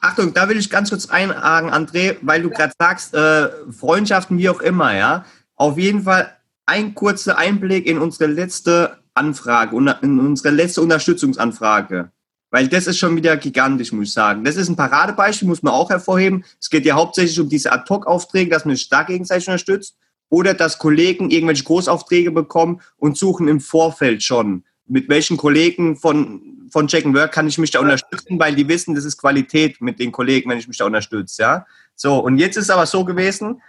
Achtung, 0.00 0.34
da 0.34 0.48
will 0.48 0.58
ich 0.58 0.68
ganz 0.68 0.90
kurz 0.90 1.08
einhaken, 1.08 1.70
André, 1.70 2.16
weil 2.20 2.42
du 2.42 2.50
gerade 2.50 2.72
sagst, 2.78 3.14
äh, 3.14 3.48
Freundschaften 3.72 4.36
wie 4.36 4.48
auch 4.48 4.60
immer, 4.60 4.94
ja. 4.94 5.24
Auf 5.56 5.78
jeden 5.78 6.02
Fall 6.02 6.36
ein 6.66 6.94
kurzer 6.94 7.38
Einblick 7.38 7.86
in 7.86 7.98
unsere 7.98 8.30
letzte 8.30 8.98
Anfrage, 9.14 9.76
in 10.02 10.20
unsere 10.20 10.50
letzte 10.50 10.82
Unterstützungsanfrage. 10.82 12.10
Weil 12.50 12.68
das 12.68 12.86
ist 12.86 12.98
schon 12.98 13.16
wieder 13.16 13.36
gigantisch, 13.36 13.92
muss 13.92 14.08
ich 14.08 14.12
sagen. 14.12 14.44
Das 14.44 14.56
ist 14.56 14.68
ein 14.68 14.76
Paradebeispiel, 14.76 15.48
muss 15.48 15.62
man 15.62 15.74
auch 15.74 15.90
hervorheben. 15.90 16.44
Es 16.60 16.70
geht 16.70 16.84
ja 16.86 16.94
hauptsächlich 16.94 17.40
um 17.40 17.48
diese 17.48 17.72
Ad-Hoc-Aufträge, 17.72 18.50
dass 18.50 18.64
man 18.64 18.76
sich 18.76 18.88
da 18.88 19.02
gegenseitig 19.02 19.48
unterstützt. 19.48 19.96
Oder 20.28 20.54
dass 20.54 20.78
Kollegen 20.78 21.30
irgendwelche 21.30 21.64
Großaufträge 21.64 22.30
bekommen 22.30 22.80
und 22.96 23.16
suchen 23.16 23.48
im 23.48 23.60
Vorfeld 23.60 24.22
schon 24.22 24.64
mit 24.88 25.08
welchen 25.08 25.36
Kollegen 25.36 25.96
von, 25.96 26.68
von 26.70 26.86
Check 26.86 27.12
Work 27.12 27.32
kann 27.32 27.48
ich 27.48 27.58
mich 27.58 27.72
da 27.72 27.80
unterstützen, 27.80 28.38
weil 28.38 28.54
die 28.54 28.68
wissen, 28.68 28.94
das 28.94 29.04
ist 29.04 29.18
Qualität 29.18 29.80
mit 29.80 29.98
den 29.98 30.12
Kollegen, 30.12 30.50
wenn 30.50 30.58
ich 30.58 30.68
mich 30.68 30.78
da 30.78 30.86
unterstütze, 30.86 31.42
ja. 31.42 31.66
So, 31.94 32.18
und 32.18 32.38
jetzt 32.38 32.56
ist 32.56 32.64
es 32.64 32.70
aber 32.70 32.86
so 32.86 33.04
gewesen, 33.04 33.62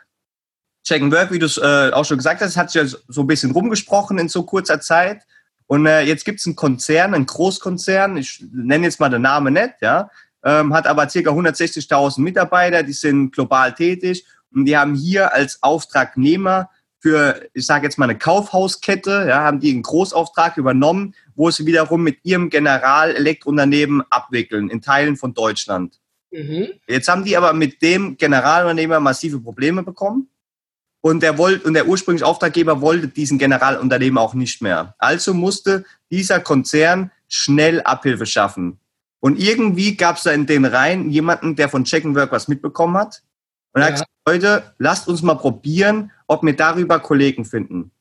Check 0.87 1.01
and 1.01 1.11
Work, 1.11 1.31
wie 1.33 1.39
du 1.39 1.47
es 1.47 1.57
äh, 1.57 1.91
auch 1.91 2.05
schon 2.05 2.15
gesagt 2.15 2.39
hast, 2.39 2.55
hat 2.55 2.71
sich 2.71 2.81
ja 2.81 2.97
so 3.09 3.21
ein 3.21 3.27
bisschen 3.27 3.51
rumgesprochen 3.51 4.17
in 4.19 4.29
so 4.29 4.43
kurzer 4.43 4.79
Zeit. 4.79 5.23
Und 5.65 5.85
äh, 5.85 6.03
jetzt 6.03 6.23
gibt 6.23 6.39
es 6.39 6.45
einen 6.45 6.55
Konzern, 6.55 7.13
einen 7.13 7.25
Großkonzern, 7.25 8.15
ich 8.15 8.41
nenne 8.53 8.85
jetzt 8.85 9.01
mal 9.01 9.09
den 9.09 9.23
Namen 9.23 9.53
nicht, 9.53 9.73
ja, 9.81 10.09
ähm, 10.45 10.73
hat 10.73 10.87
aber 10.87 11.07
ca. 11.07 11.19
160.000 11.19 12.21
Mitarbeiter, 12.21 12.83
die 12.83 12.93
sind 12.93 13.33
global 13.33 13.73
tätig 13.73 14.25
und 14.53 14.63
die 14.63 14.77
haben 14.77 14.95
hier 14.95 15.33
als 15.33 15.61
Auftragnehmer 15.61 16.69
für, 17.01 17.41
ich 17.53 17.65
sage 17.65 17.85
jetzt 17.85 17.97
mal 17.97 18.09
eine 18.09 18.17
Kaufhauskette, 18.17 19.25
ja, 19.27 19.41
haben 19.43 19.59
die 19.59 19.71
einen 19.71 19.83
Großauftrag 19.83 20.55
übernommen, 20.55 21.15
wo 21.35 21.51
sie 21.51 21.65
wiederum 21.65 22.01
mit 22.01 22.19
ihrem 22.23 22.49
General-Elektrounternehmen 22.49 24.03
abwickeln 24.09 24.69
in 24.69 24.81
Teilen 24.81 25.17
von 25.17 25.33
Deutschland. 25.33 25.99
Mhm. 26.31 26.69
Jetzt 26.87 27.09
haben 27.09 27.25
die 27.25 27.35
aber 27.35 27.51
mit 27.51 27.81
dem 27.81 28.15
Generalunternehmer 28.15 29.01
massive 29.01 29.41
Probleme 29.41 29.83
bekommen. 29.83 30.29
Und 31.07 31.21
der, 31.23 31.37
wollte, 31.37 31.65
und 31.65 31.73
der 31.73 31.87
ursprüngliche 31.87 32.25
Auftraggeber 32.25 32.81
wollte 32.81 33.07
diesen 33.07 33.37
Generalunternehmer 33.37 34.19
auch 34.19 34.33
nicht 34.33 34.61
mehr. 34.61 34.93
Also 34.97 35.33
musste 35.33 35.85
dieser 36.11 36.41
Konzern 36.41 37.11
schnell 37.29 37.81
Abhilfe 37.81 38.25
schaffen. 38.25 38.81
Und 39.21 39.39
irgendwie 39.39 39.95
gab 39.95 40.17
es 40.17 40.23
da 40.23 40.31
in 40.31 40.47
den 40.47 40.65
Reihen 40.65 41.09
jemanden, 41.09 41.55
der 41.55 41.69
von 41.69 41.85
Check 41.85 42.03
Work 42.13 42.33
was 42.33 42.49
mitbekommen 42.49 42.97
hat. 42.97 43.23
Und 43.71 43.83
er 43.83 43.87
hat 43.87 43.93
gesagt, 43.93 44.11
Leute, 44.27 44.73
lasst 44.79 45.07
uns 45.07 45.21
mal 45.21 45.35
probieren, 45.35 46.11
ob 46.27 46.43
wir 46.43 46.53
darüber 46.53 46.99
Kollegen 46.99 47.45
finden. 47.45 47.91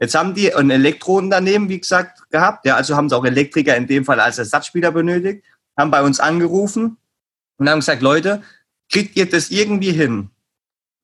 Jetzt 0.00 0.16
haben 0.16 0.34
die 0.34 0.52
ein 0.52 0.68
Elektrounternehmen, 0.68 1.68
wie 1.68 1.78
gesagt, 1.78 2.28
gehabt. 2.30 2.66
Ja, 2.66 2.74
also 2.74 2.96
haben 2.96 3.08
sie 3.08 3.16
auch 3.16 3.24
Elektriker 3.24 3.76
in 3.76 3.86
dem 3.86 4.04
Fall 4.04 4.18
als 4.18 4.38
Ersatzspieler 4.38 4.90
benötigt, 4.90 5.44
haben 5.78 5.92
bei 5.92 6.02
uns 6.02 6.18
angerufen 6.18 6.96
und 7.58 7.70
haben 7.70 7.78
gesagt, 7.78 8.02
Leute, 8.02 8.42
kriegt 8.90 9.14
ihr 9.14 9.30
das 9.30 9.50
irgendwie 9.52 9.92
hin? 9.92 10.30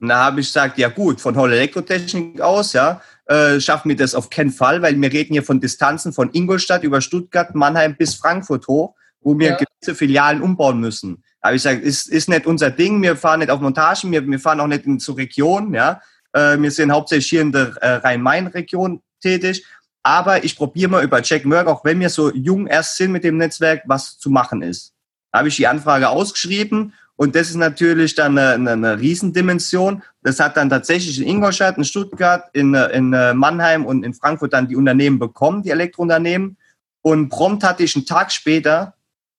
Und 0.02 0.08
da 0.08 0.24
habe 0.24 0.40
ich 0.40 0.48
gesagt, 0.48 0.78
ja 0.78 0.88
gut, 0.88 1.20
von 1.20 1.36
Holl 1.36 1.52
Elektrotechnik 1.52 2.40
aus, 2.40 2.72
ja, 2.72 3.00
äh, 3.26 3.60
schaffen 3.60 3.88
wir 3.88 3.96
das 3.96 4.16
auf 4.16 4.30
keinen 4.30 4.50
Fall, 4.50 4.82
weil 4.82 5.00
wir 5.00 5.12
reden 5.12 5.32
hier 5.32 5.44
von 5.44 5.60
Distanzen 5.60 6.12
von 6.12 6.30
Ingolstadt 6.32 6.82
über 6.82 7.00
Stuttgart, 7.00 7.54
Mannheim 7.54 7.94
bis 7.96 8.16
Frankfurt 8.16 8.66
hoch, 8.66 8.96
wo 9.20 9.38
wir 9.38 9.50
ja. 9.50 9.56
gewisse 9.56 9.94
Filialen 9.96 10.42
umbauen 10.42 10.80
müssen. 10.80 11.22
Da 11.40 11.48
habe 11.48 11.56
ich 11.56 11.62
gesagt, 11.62 11.84
ist, 11.84 12.08
ist 12.08 12.28
nicht 12.28 12.46
unser 12.46 12.72
Ding, 12.72 13.00
wir 13.00 13.14
fahren 13.14 13.38
nicht 13.38 13.50
auf 13.50 13.60
Montagen, 13.60 14.10
wir, 14.10 14.26
wir 14.26 14.40
fahren 14.40 14.58
auch 14.58 14.66
nicht 14.66 14.86
in 14.86 14.98
zur 14.98 15.16
Region, 15.16 15.72
ja. 15.72 16.00
Äh, 16.32 16.58
wir 16.58 16.72
sind 16.72 16.90
hauptsächlich 16.90 17.28
hier 17.28 17.42
in 17.42 17.52
der 17.52 17.76
äh, 17.76 17.94
Rhein-Main-Region 17.94 19.00
tätig. 19.20 19.64
Aber 20.02 20.42
ich 20.42 20.56
probiere 20.56 20.90
mal 20.90 21.04
über 21.04 21.22
Jack 21.22 21.44
Merck, 21.44 21.68
auch 21.68 21.84
wenn 21.84 22.00
wir 22.00 22.10
so 22.10 22.34
jung 22.34 22.66
erst 22.66 22.96
sind 22.96 23.12
mit 23.12 23.22
dem 23.22 23.36
Netzwerk, 23.36 23.82
was 23.86 24.18
zu 24.18 24.30
machen 24.30 24.62
ist. 24.62 24.94
Da 25.30 25.38
habe 25.38 25.48
ich 25.48 25.54
die 25.54 25.68
Anfrage 25.68 26.08
ausgeschrieben 26.08 26.92
und 27.16 27.34
das 27.36 27.50
ist 27.50 27.56
natürlich 27.56 28.14
dann 28.14 28.38
eine, 28.38 28.54
eine, 28.54 28.72
eine 28.72 29.00
Riesendimension. 29.00 30.02
Das 30.22 30.40
hat 30.40 30.56
dann 30.56 30.70
tatsächlich 30.70 31.20
in 31.20 31.26
Ingolstadt, 31.26 31.78
in 31.78 31.84
Stuttgart, 31.84 32.44
in, 32.52 32.74
in 32.74 33.12
äh, 33.12 33.34
Mannheim 33.34 33.84
und 33.84 34.04
in 34.04 34.14
Frankfurt 34.14 34.52
dann 34.52 34.68
die 34.68 34.76
Unternehmen 34.76 35.18
bekommen, 35.18 35.62
die 35.62 35.70
Elektrounternehmen. 35.70 36.56
Und 37.02 37.28
prompt 37.28 37.64
hatte 37.64 37.82
ich 37.82 37.94
einen 37.94 38.06
Tag 38.06 38.32
später 38.32 38.94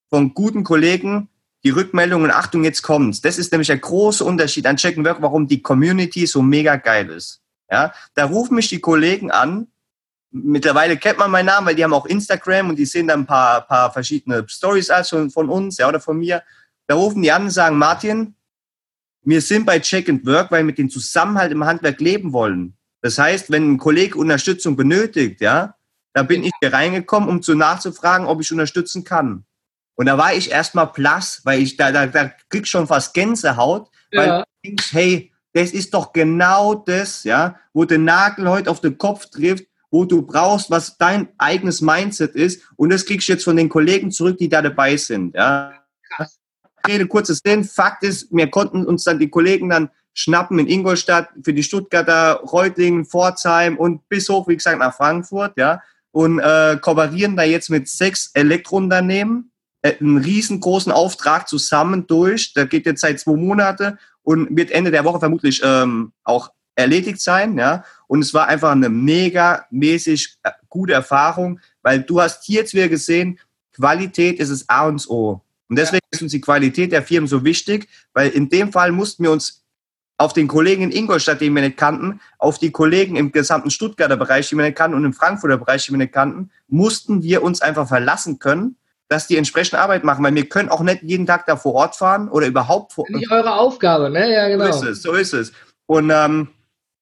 von 0.09 0.33
guten 0.33 0.63
Kollegen 0.63 1.29
die 1.63 1.69
Rückmeldungen, 1.69 2.29
Achtung, 2.29 2.63
jetzt 2.63 2.81
kommt's. 2.81 3.21
Das 3.21 3.37
ist 3.37 3.51
nämlich 3.51 3.67
der 3.67 3.77
große 3.77 4.23
Unterschied 4.23 4.65
an 4.67 4.75
Check 4.75 5.01
Work, 5.03 5.21
warum 5.21 5.47
die 5.47 5.61
Community 5.61 6.27
so 6.27 6.41
mega 6.41 6.75
geil 6.75 7.09
ist. 7.09 7.41
Ja, 7.71 7.93
da 8.15 8.25
rufen 8.25 8.55
mich 8.55 8.67
die 8.67 8.81
Kollegen 8.81 9.31
an. 9.31 9.67
Mittlerweile 10.31 10.97
kennt 10.97 11.19
man 11.19 11.31
meinen 11.31 11.45
Namen, 11.45 11.67
weil 11.67 11.75
die 11.75 11.83
haben 11.83 11.93
auch 11.93 12.05
Instagram 12.05 12.69
und 12.69 12.75
die 12.75 12.85
sehen 12.85 13.07
dann 13.07 13.21
ein 13.21 13.25
paar, 13.25 13.61
paar 13.61 13.93
verschiedene 13.93 14.45
Stories 14.47 14.89
als 14.89 15.09
von, 15.09 15.29
von 15.29 15.47
uns, 15.47 15.77
ja, 15.77 15.87
oder 15.87 15.99
von 15.99 16.17
mir. 16.17 16.43
Da 16.87 16.95
rufen 16.95 17.21
die 17.21 17.31
an 17.31 17.43
und 17.43 17.49
sagen, 17.51 17.77
Martin, 17.77 18.35
wir 19.23 19.41
sind 19.41 19.65
bei 19.65 19.79
Check 19.79 20.09
and 20.09 20.25
Work, 20.25 20.51
weil 20.51 20.59
wir 20.59 20.65
mit 20.65 20.77
dem 20.77 20.89
Zusammenhalt 20.89 21.51
im 21.51 21.65
Handwerk 21.65 21.99
leben 22.01 22.33
wollen. 22.33 22.75
Das 23.01 23.17
heißt, 23.17 23.51
wenn 23.51 23.73
ein 23.73 23.77
Kollege 23.77 24.17
Unterstützung 24.17 24.75
benötigt, 24.75 25.41
ja, 25.41 25.75
da 26.13 26.23
bin 26.23 26.43
ich 26.43 26.51
hier 26.61 26.73
reingekommen, 26.73 27.29
um 27.29 27.41
zu 27.41 27.55
nachzufragen, 27.55 28.27
ob 28.27 28.41
ich 28.41 28.51
unterstützen 28.51 29.03
kann. 29.03 29.45
Und 29.95 30.07
da 30.07 30.17
war 30.17 30.33
ich 30.33 30.51
erstmal 30.51 30.87
blass, 30.87 31.41
weil 31.43 31.61
ich 31.61 31.77
da, 31.77 31.91
da, 31.91 32.07
da 32.07 32.31
krieg 32.49 32.67
schon 32.67 32.87
fast 32.87 33.13
Gänsehaut, 33.13 33.89
weil 34.11 34.27
Ja. 34.27 34.39
du 34.39 34.45
denkst, 34.69 34.91
hey, 34.91 35.31
das 35.53 35.71
ist 35.71 35.93
doch 35.93 36.13
genau 36.13 36.73
das, 36.75 37.23
ja, 37.23 37.59
wo 37.73 37.85
der 37.85 37.99
Nagel 37.99 38.49
heute 38.49 38.71
auf 38.71 38.81
den 38.81 38.97
Kopf 38.97 39.27
trifft, 39.27 39.65
wo 39.91 40.05
du 40.05 40.23
brauchst, 40.23 40.71
was 40.71 40.97
dein 40.97 41.29
eigenes 41.37 41.81
Mindset 41.81 42.35
ist. 42.35 42.63
Und 42.75 42.89
das 42.91 43.05
kriegst 43.05 43.27
du 43.27 43.33
jetzt 43.33 43.43
von 43.43 43.55
den 43.55 43.69
Kollegen 43.69 44.11
zurück, 44.11 44.37
die 44.37 44.49
da 44.49 44.61
dabei 44.61 44.97
sind, 44.97 45.35
ja. 45.35 45.73
Krass. 46.09 46.39
Rede 46.87 47.07
kurzes 47.07 47.41
Sinn. 47.43 47.63
Fakt 47.63 48.03
ist, 48.03 48.27
wir 48.31 48.49
konnten 48.49 48.85
uns 48.85 49.03
dann 49.03 49.19
die 49.19 49.29
Kollegen 49.29 49.69
dann 49.69 49.89
schnappen 50.13 50.59
in 50.59 50.67
Ingolstadt 50.67 51.29
für 51.43 51.53
die 51.53 51.63
Stuttgarter, 51.63 52.41
Reutlingen, 52.43 53.05
Pforzheim 53.05 53.77
und 53.77 54.07
bis 54.09 54.29
hoch, 54.29 54.47
wie 54.47 54.57
gesagt, 54.57 54.79
nach 54.79 54.95
Frankfurt, 54.95 55.57
ja. 55.57 55.81
Und 56.11 56.39
äh, 56.39 56.77
kooperieren 56.79 57.35
da 57.35 57.43
jetzt 57.43 57.71
mit 57.71 57.89
sechs 57.89 58.29
Elektrounternehmen 58.35 59.51
äh, 59.81 59.95
einen 59.99 60.19
riesengroßen 60.19 60.91
Auftrag 60.91 61.47
zusammen 61.47 62.05
durch. 62.05 62.53
Der 62.53 62.67
geht 62.67 62.85
jetzt 62.85 63.01
seit 63.01 63.19
zwei 63.19 63.35
Monate 63.35 63.97
und 64.21 64.55
wird 64.55 64.69
Ende 64.69 64.91
der 64.91 65.05
Woche 65.05 65.19
vermutlich 65.19 65.61
ähm, 65.63 66.11
auch 66.23 66.51
erledigt 66.75 67.21
sein, 67.21 67.57
ja. 67.57 67.83
Und 68.07 68.21
es 68.21 68.33
war 68.33 68.47
einfach 68.47 68.71
eine 68.71 68.89
mega 68.89 69.65
mäßig 69.71 70.37
äh, 70.43 70.51
gute 70.69 70.93
Erfahrung, 70.93 71.59
weil 71.81 72.03
du 72.03 72.21
hast 72.21 72.43
hier 72.43 72.61
jetzt 72.61 72.73
wieder 72.73 72.89
gesehen, 72.89 73.39
Qualität 73.73 74.39
ist 74.39 74.51
das 74.51 74.69
A 74.69 74.87
und 74.87 75.09
O. 75.09 75.41
Und 75.69 75.77
deswegen 75.77 76.05
ist 76.11 76.21
uns 76.21 76.31
die 76.31 76.41
Qualität 76.41 76.91
der 76.91 77.03
Firmen 77.03 77.27
so 77.27 77.43
wichtig, 77.43 77.87
weil 78.13 78.29
in 78.29 78.49
dem 78.49 78.71
Fall 78.71 78.91
mussten 78.91 79.23
wir 79.23 79.31
uns 79.31 79.63
auf 80.17 80.33
den 80.33 80.47
Kollegen 80.47 80.83
in 80.83 80.91
Ingolstadt, 80.91 81.41
den 81.41 81.53
wir 81.55 81.61
nicht 81.61 81.77
kannten, 81.77 82.19
auf 82.37 82.59
die 82.59 82.71
Kollegen 82.71 83.15
im 83.15 83.31
gesamten 83.31 83.71
Stuttgarter 83.71 84.17
Bereich, 84.17 84.49
die 84.49 84.55
wir 84.55 84.63
nicht 84.63 84.77
kannten 84.77 84.95
und 84.95 85.05
im 85.05 85.13
Frankfurter 85.13 85.57
Bereich, 85.57 85.85
die 85.85 85.91
wir 85.91 85.97
nicht 85.97 86.13
kannten, 86.13 86.51
mussten 86.67 87.23
wir 87.23 87.43
uns 87.43 87.61
einfach 87.61 87.87
verlassen 87.87 88.39
können, 88.39 88.77
dass 89.09 89.27
die 89.27 89.37
entsprechende 89.37 89.81
Arbeit 89.81 90.03
machen, 90.03 90.23
weil 90.23 90.33
wir 90.35 90.47
können 90.47 90.69
auch 90.69 90.81
nicht 90.81 91.03
jeden 91.03 91.25
Tag 91.25 91.45
da 91.45 91.55
vor 91.55 91.73
Ort 91.73 91.95
fahren 91.95 92.29
oder 92.29 92.47
überhaupt 92.47 92.93
vor 92.93 93.05
Nicht 93.09 93.31
eure 93.31 93.53
Aufgabe, 93.53 94.09
ne? 94.09 94.31
Ja, 94.31 94.47
genau. 94.47 94.71
so 94.71 94.85
ist 94.85 94.97
es, 94.97 95.01
so 95.01 95.11
ist 95.13 95.33
es. 95.33 95.51
Und 95.87 96.09
ähm, 96.09 96.47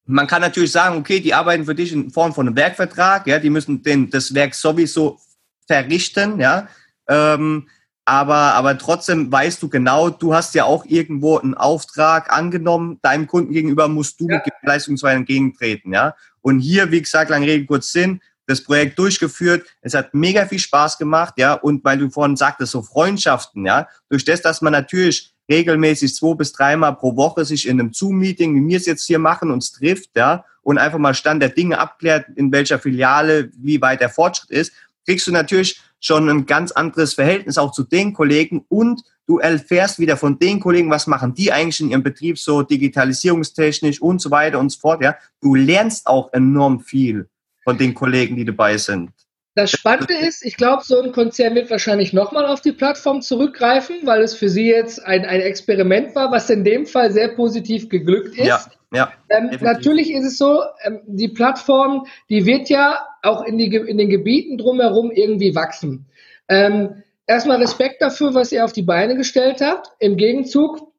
man 0.05 0.27
kann 0.27 0.41
natürlich 0.41 0.71
sagen, 0.71 0.97
okay, 0.97 1.19
die 1.19 1.33
arbeiten 1.33 1.65
für 1.65 1.75
dich 1.75 1.93
in 1.93 2.09
Form 2.09 2.33
von 2.33 2.47
einem 2.47 2.55
Werkvertrag, 2.55 3.27
ja, 3.27 3.39
die 3.39 3.49
müssen 3.49 3.83
den, 3.83 4.09
das 4.09 4.33
Werk 4.33 4.55
sowieso 4.55 5.19
verrichten, 5.67 6.39
ja. 6.39 6.67
Ähm, 7.07 7.67
aber, 8.11 8.55
aber 8.55 8.77
trotzdem 8.77 9.31
weißt 9.31 9.63
du 9.63 9.69
genau, 9.69 10.09
du 10.09 10.33
hast 10.33 10.53
ja 10.53 10.65
auch 10.65 10.83
irgendwo 10.85 11.37
einen 11.37 11.53
Auftrag 11.53 12.29
angenommen, 12.29 12.99
deinem 13.01 13.25
Kunden 13.25 13.53
gegenüber 13.53 13.87
musst 13.87 14.19
du 14.19 14.27
Ja. 14.27 14.41
mit 14.43 14.53
Leistungsweise 14.63 15.15
entgegentreten, 15.15 15.93
ja. 15.93 16.13
Und 16.41 16.59
hier, 16.59 16.91
wie 16.91 17.01
gesagt, 17.01 17.29
lang 17.29 17.43
Rede, 17.43 17.65
kurz 17.65 17.93
Sinn, 17.93 18.19
das 18.47 18.65
Projekt 18.65 18.99
durchgeführt. 18.99 19.65
Es 19.81 19.93
hat 19.93 20.13
mega 20.13 20.45
viel 20.45 20.59
Spaß 20.59 20.97
gemacht, 20.97 21.35
ja. 21.37 21.53
Und 21.53 21.85
weil 21.85 21.99
du 21.99 22.09
vorhin 22.09 22.35
sagtest, 22.35 22.73
so 22.73 22.81
Freundschaften, 22.81 23.65
ja. 23.65 23.87
Durch 24.09 24.25
das, 24.25 24.41
dass 24.41 24.61
man 24.61 24.73
natürlich 24.73 25.33
regelmäßig 25.49 26.13
zwei 26.13 26.35
bis 26.35 26.51
dreimal 26.51 26.97
pro 26.97 27.15
Woche 27.15 27.45
sich 27.45 27.65
in 27.65 27.79
einem 27.79 27.93
Zoom-Meeting, 27.93 28.53
wie 28.55 28.67
wir 28.71 28.77
es 28.77 28.87
jetzt 28.87 29.05
hier 29.07 29.19
machen, 29.19 29.51
uns 29.51 29.71
trifft, 29.71 30.09
ja. 30.17 30.43
Und 30.63 30.79
einfach 30.79 30.99
mal 30.99 31.13
Stand 31.13 31.41
der 31.41 31.49
Dinge 31.49 31.79
abklärt, 31.79 32.25
in 32.35 32.51
welcher 32.51 32.77
Filiale, 32.77 33.51
wie 33.55 33.79
weit 33.79 34.01
der 34.01 34.09
Fortschritt 34.09 34.49
ist, 34.49 34.73
kriegst 35.05 35.25
du 35.27 35.31
natürlich 35.31 35.79
schon 36.01 36.29
ein 36.29 36.45
ganz 36.45 36.71
anderes 36.71 37.13
Verhältnis 37.13 37.57
auch 37.57 37.71
zu 37.71 37.83
den 37.83 38.13
Kollegen 38.13 38.65
und 38.67 39.03
du 39.27 39.37
erfährst 39.37 39.99
wieder 39.99 40.17
von 40.17 40.39
den 40.39 40.59
Kollegen, 40.59 40.89
was 40.89 41.07
machen 41.07 41.33
die 41.33 41.53
eigentlich 41.53 41.79
in 41.79 41.91
ihrem 41.91 42.03
Betrieb 42.03 42.37
so 42.37 42.63
digitalisierungstechnisch 42.63 44.01
und 44.01 44.19
so 44.19 44.31
weiter 44.31 44.59
und 44.59 44.71
so 44.71 44.79
fort, 44.79 45.01
ja. 45.01 45.15
Du 45.39 45.55
lernst 45.55 46.07
auch 46.07 46.33
enorm 46.33 46.81
viel 46.81 47.29
von 47.63 47.77
den 47.77 47.93
Kollegen, 47.93 48.35
die 48.35 48.45
dabei 48.45 48.77
sind. 48.77 49.11
Das 49.53 49.71
Spannende 49.71 50.15
ist, 50.15 50.45
ich 50.45 50.55
glaube, 50.55 50.83
so 50.83 51.01
ein 51.01 51.11
Konzern 51.11 51.55
wird 51.55 51.69
wahrscheinlich 51.69 52.13
nochmal 52.13 52.45
auf 52.45 52.61
die 52.61 52.71
Plattform 52.71 53.21
zurückgreifen, 53.21 53.97
weil 54.05 54.21
es 54.21 54.33
für 54.33 54.49
sie 54.49 54.67
jetzt 54.67 55.05
ein, 55.05 55.25
ein 55.25 55.41
Experiment 55.41 56.15
war, 56.15 56.31
was 56.31 56.49
in 56.49 56.63
dem 56.63 56.85
Fall 56.85 57.11
sehr 57.11 57.29
positiv 57.29 57.89
geglückt 57.89 58.37
ist. 58.37 58.47
Ja, 58.47 58.65
ja, 58.93 59.13
Ähm, 59.29 59.51
natürlich 59.61 60.11
ist 60.11 60.25
es 60.25 60.37
so, 60.37 60.61
ähm, 60.83 60.99
die 61.05 61.29
Plattform, 61.29 62.05
die 62.29 62.45
wird 62.45 62.69
ja 62.69 63.05
auch 63.23 63.43
in, 63.43 63.57
die, 63.57 63.73
in 63.73 63.97
den 63.97 64.09
Gebieten 64.09 64.57
drumherum 64.57 65.11
irgendwie 65.11 65.55
wachsen. 65.55 66.07
Ähm, 66.49 67.03
erstmal 67.25 67.57
Respekt 67.57 68.01
dafür, 68.01 68.33
was 68.33 68.51
ihr 68.51 68.65
auf 68.65 68.73
die 68.73 68.81
Beine 68.81 69.15
gestellt 69.15 69.61
habt. 69.61 69.91
Im 69.99 70.17
Gegenzug 70.17 70.90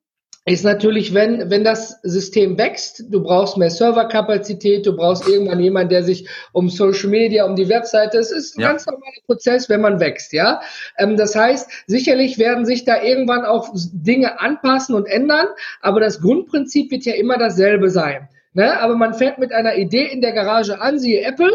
ist 0.45 0.65
natürlich, 0.65 1.15
wenn, 1.15 1.51
wenn 1.51 1.63
das 1.63 2.01
System 2.03 2.59
wächst, 2.59 3.05
du 3.11 3.23
brauchst 3.23 3.57
mehr 3.57 3.71
Serverkapazität, 3.71 4.85
du 4.85 4.97
brauchst 4.97 5.29
irgendwann 5.29 5.61
jemanden, 5.61 5.91
der 5.91 6.03
sich 6.03 6.29
um 6.53 6.69
Social 6.69 7.11
Media, 7.11 7.45
um 7.45 7.55
die 7.55 7.69
Webseite, 7.69 8.19
es 8.19 8.33
ist 8.33 8.59
ein 8.59 8.63
Ja. 8.63 8.71
ganz 8.71 8.85
normaler 8.87 9.13
Prozess, 9.27 9.69
wenn 9.69 9.81
man 9.81 10.01
wächst, 10.01 10.33
ja. 10.33 10.61
Ähm, 10.99 11.17
das 11.17 11.37
heißt, 11.37 11.71
sicherlich 11.87 12.39
werden 12.39 12.67
sich 12.67 12.85
da 12.85 13.03
irgendwann 13.03 13.45
auch 13.45 13.69
Dinge 13.93 14.41
anpassen 14.41 14.97
und 14.97 15.07
ändern, 15.07 15.47
aber 15.81 16.01
das 16.01 16.21
Grundprinzip 16.21 16.91
wird 16.91 17.05
ja 17.05 17.15
immer 17.15 17.39
dasselbe 17.39 17.89
sein. 17.91 18.29
Ne? 18.55 18.81
Aber 18.81 18.97
man 18.97 19.15
fährt 19.15 19.39
mit 19.39 19.53
einer 19.53 19.77
Idee 19.77 20.07
in 20.07 20.21
der 20.21 20.33
Garage 20.33 20.81
an, 20.81 20.99
siehe 20.99 21.23
Apple, 21.23 21.53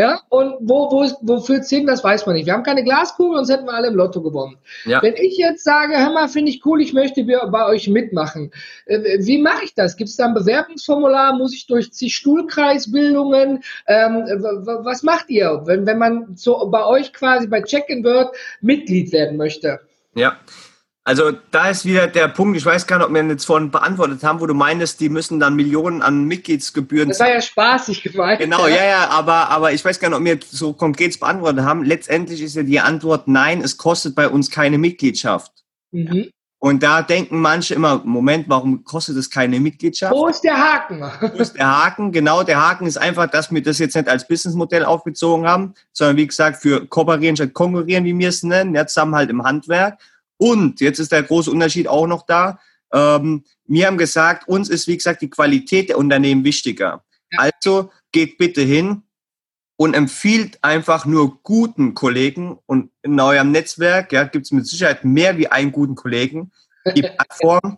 ja, 0.00 0.18
und 0.30 0.56
wo, 0.60 0.90
wo, 0.90 1.06
wo 1.20 1.40
führt's 1.40 1.68
hin, 1.68 1.86
das 1.86 2.02
weiß 2.02 2.24
man 2.24 2.34
nicht. 2.34 2.46
Wir 2.46 2.54
haben 2.54 2.62
keine 2.62 2.82
Glaskugel, 2.82 3.36
sonst 3.36 3.50
hätten 3.50 3.66
wir 3.66 3.74
alle 3.74 3.88
im 3.88 3.96
Lotto 3.96 4.22
gewonnen. 4.22 4.56
ja. 4.86 5.02
Wenn 5.02 5.14
ich 5.14 5.36
jetzt 5.36 5.62
sage, 5.62 5.98
hör 5.98 6.10
mal, 6.10 6.26
finde 6.28 6.50
ich 6.50 6.64
cool, 6.64 6.80
ich 6.80 6.94
möchte 6.94 7.22
bei 7.22 7.66
euch 7.66 7.86
mitmachen, 7.86 8.50
äh, 8.86 9.18
wie 9.18 9.36
mache 9.36 9.64
ich 9.64 9.74
das? 9.74 9.98
Gibt 9.98 10.08
es 10.08 10.16
da 10.16 10.24
ein 10.24 10.32
Bewerbungsformular? 10.32 11.36
Muss 11.36 11.52
ich 11.52 11.66
durch 11.66 11.92
zig 11.92 12.14
Stuhlkreisbildungen? 12.14 13.62
Ähm, 13.86 14.24
was 14.84 15.02
macht 15.02 15.28
ihr, 15.28 15.60
wenn, 15.66 15.84
wenn 15.84 15.98
man 15.98 16.34
so 16.34 16.70
bei 16.70 16.86
euch 16.86 17.12
quasi 17.12 17.46
bei 17.46 17.60
Check 17.60 17.90
and 17.90 18.02
Word 18.02 18.34
Mitglied 18.62 19.12
werden 19.12 19.36
möchte? 19.36 19.80
Ja. 20.14 20.38
Also 21.04 21.32
da 21.50 21.70
ist 21.70 21.86
wieder 21.86 22.06
der 22.08 22.28
Punkt, 22.28 22.58
ich 22.58 22.64
weiß 22.64 22.86
gar 22.86 22.98
nicht, 22.98 23.06
ob 23.06 23.12
wir 23.12 23.20
ihn 23.20 23.30
jetzt 23.30 23.46
vorhin 23.46 23.70
beantwortet 23.70 24.22
haben, 24.22 24.40
wo 24.40 24.46
du 24.46 24.52
meintest, 24.54 25.00
die 25.00 25.08
müssen 25.08 25.40
dann 25.40 25.56
Millionen 25.56 26.02
an 26.02 26.24
Mitgliedsgebühren 26.24 27.08
Das 27.08 27.20
war 27.20 27.32
ja 27.32 27.40
spaßig 27.40 28.02
gemeint. 28.02 28.40
Genau, 28.40 28.66
ja, 28.66 28.84
ja, 28.84 29.08
aber, 29.08 29.48
aber 29.48 29.72
ich 29.72 29.82
weiß 29.84 29.98
gar 29.98 30.10
nicht, 30.10 30.18
ob 30.18 30.24
wir 30.24 30.38
so 30.46 30.74
konkret 30.74 31.18
beantwortet 31.18 31.64
haben. 31.64 31.84
Letztendlich 31.84 32.42
ist 32.42 32.54
ja 32.54 32.62
die 32.62 32.80
Antwort 32.80 33.28
nein, 33.28 33.62
es 33.62 33.78
kostet 33.78 34.14
bei 34.14 34.28
uns 34.28 34.50
keine 34.50 34.76
Mitgliedschaft. 34.76 35.52
Mhm. 35.90 36.30
Und 36.62 36.82
da 36.82 37.00
denken 37.00 37.40
manche 37.40 37.74
immer, 37.74 38.02
Moment, 38.04 38.50
warum 38.50 38.84
kostet 38.84 39.16
es 39.16 39.30
keine 39.30 39.58
Mitgliedschaft? 39.58 40.12
Wo 40.12 40.28
ist 40.28 40.42
der 40.42 40.58
Haken? 40.58 41.00
Wo 41.00 41.38
ist 41.38 41.54
der 41.54 41.66
Haken? 41.66 42.12
Genau, 42.12 42.42
der 42.42 42.60
Haken 42.60 42.86
ist 42.86 42.98
einfach, 42.98 43.30
dass 43.30 43.50
wir 43.50 43.62
das 43.62 43.78
jetzt 43.78 43.96
nicht 43.96 44.10
als 44.10 44.28
Businessmodell 44.28 44.84
aufgezogen 44.84 45.46
haben, 45.46 45.72
sondern 45.94 46.18
wie 46.18 46.26
gesagt, 46.26 46.60
für 46.60 46.86
kooperieren 46.86 47.36
statt 47.36 47.54
konkurrieren, 47.54 48.04
wie 48.04 48.16
wir 48.18 48.28
es 48.28 48.42
nennen, 48.42 48.76
zusammen 48.86 49.14
halt 49.14 49.30
im 49.30 49.42
Handwerk. 49.42 49.98
Und 50.40 50.80
jetzt 50.80 50.98
ist 50.98 51.12
der 51.12 51.22
große 51.22 51.50
Unterschied 51.50 51.86
auch 51.86 52.06
noch 52.06 52.24
da. 52.24 52.58
Ähm, 52.94 53.44
wir 53.66 53.86
haben 53.86 53.98
gesagt, 53.98 54.48
uns 54.48 54.70
ist, 54.70 54.88
wie 54.88 54.96
gesagt, 54.96 55.20
die 55.20 55.28
Qualität 55.28 55.90
der 55.90 55.98
Unternehmen 55.98 56.44
wichtiger. 56.44 57.04
Ja. 57.30 57.40
Also 57.40 57.90
geht 58.10 58.38
bitte 58.38 58.62
hin 58.62 59.02
und 59.76 59.92
empfiehlt 59.92 60.58
einfach 60.64 61.04
nur 61.04 61.42
guten 61.42 61.92
Kollegen 61.92 62.58
und 62.64 62.90
in 63.02 63.20
eurem 63.20 63.50
Netzwerk 63.50 64.12
ja, 64.12 64.24
gibt 64.24 64.46
es 64.46 64.52
mit 64.52 64.66
Sicherheit 64.66 65.04
mehr 65.04 65.36
wie 65.36 65.48
einen 65.48 65.72
guten 65.72 65.94
Kollegen, 65.94 66.52
die 66.96 67.02
Plattform, 67.18 67.76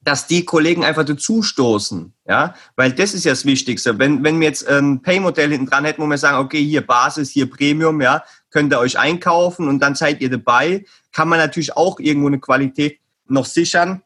dass 0.00 0.26
die 0.26 0.46
Kollegen 0.46 0.82
einfach 0.82 1.04
dazustoßen, 1.04 2.14
ja, 2.26 2.54
weil 2.76 2.92
das 2.92 3.12
ist 3.12 3.24
ja 3.24 3.32
das 3.32 3.44
Wichtigste. 3.44 3.98
Wenn, 3.98 4.24
wenn 4.24 4.40
wir 4.40 4.48
jetzt 4.48 4.66
ein 4.66 5.02
Pay-Modell 5.02 5.50
hinten 5.50 5.66
dran 5.66 5.84
hätten, 5.84 6.00
wo 6.00 6.06
wir 6.06 6.16
sagen, 6.16 6.38
okay, 6.38 6.64
hier 6.64 6.86
Basis, 6.86 7.28
hier 7.28 7.50
Premium, 7.50 8.00
ja, 8.00 8.24
könnt 8.50 8.72
ihr 8.72 8.78
euch 8.78 8.98
einkaufen 8.98 9.68
und 9.68 9.80
dann 9.80 9.94
seid 9.94 10.20
ihr 10.20 10.30
dabei, 10.30 10.84
kann 11.12 11.28
man 11.28 11.38
natürlich 11.38 11.76
auch 11.76 11.98
irgendwo 12.00 12.28
eine 12.28 12.40
Qualität 12.40 12.98
noch 13.26 13.46
sichern. 13.46 14.02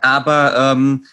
Aber 0.00 0.54
ähm, 0.56 1.04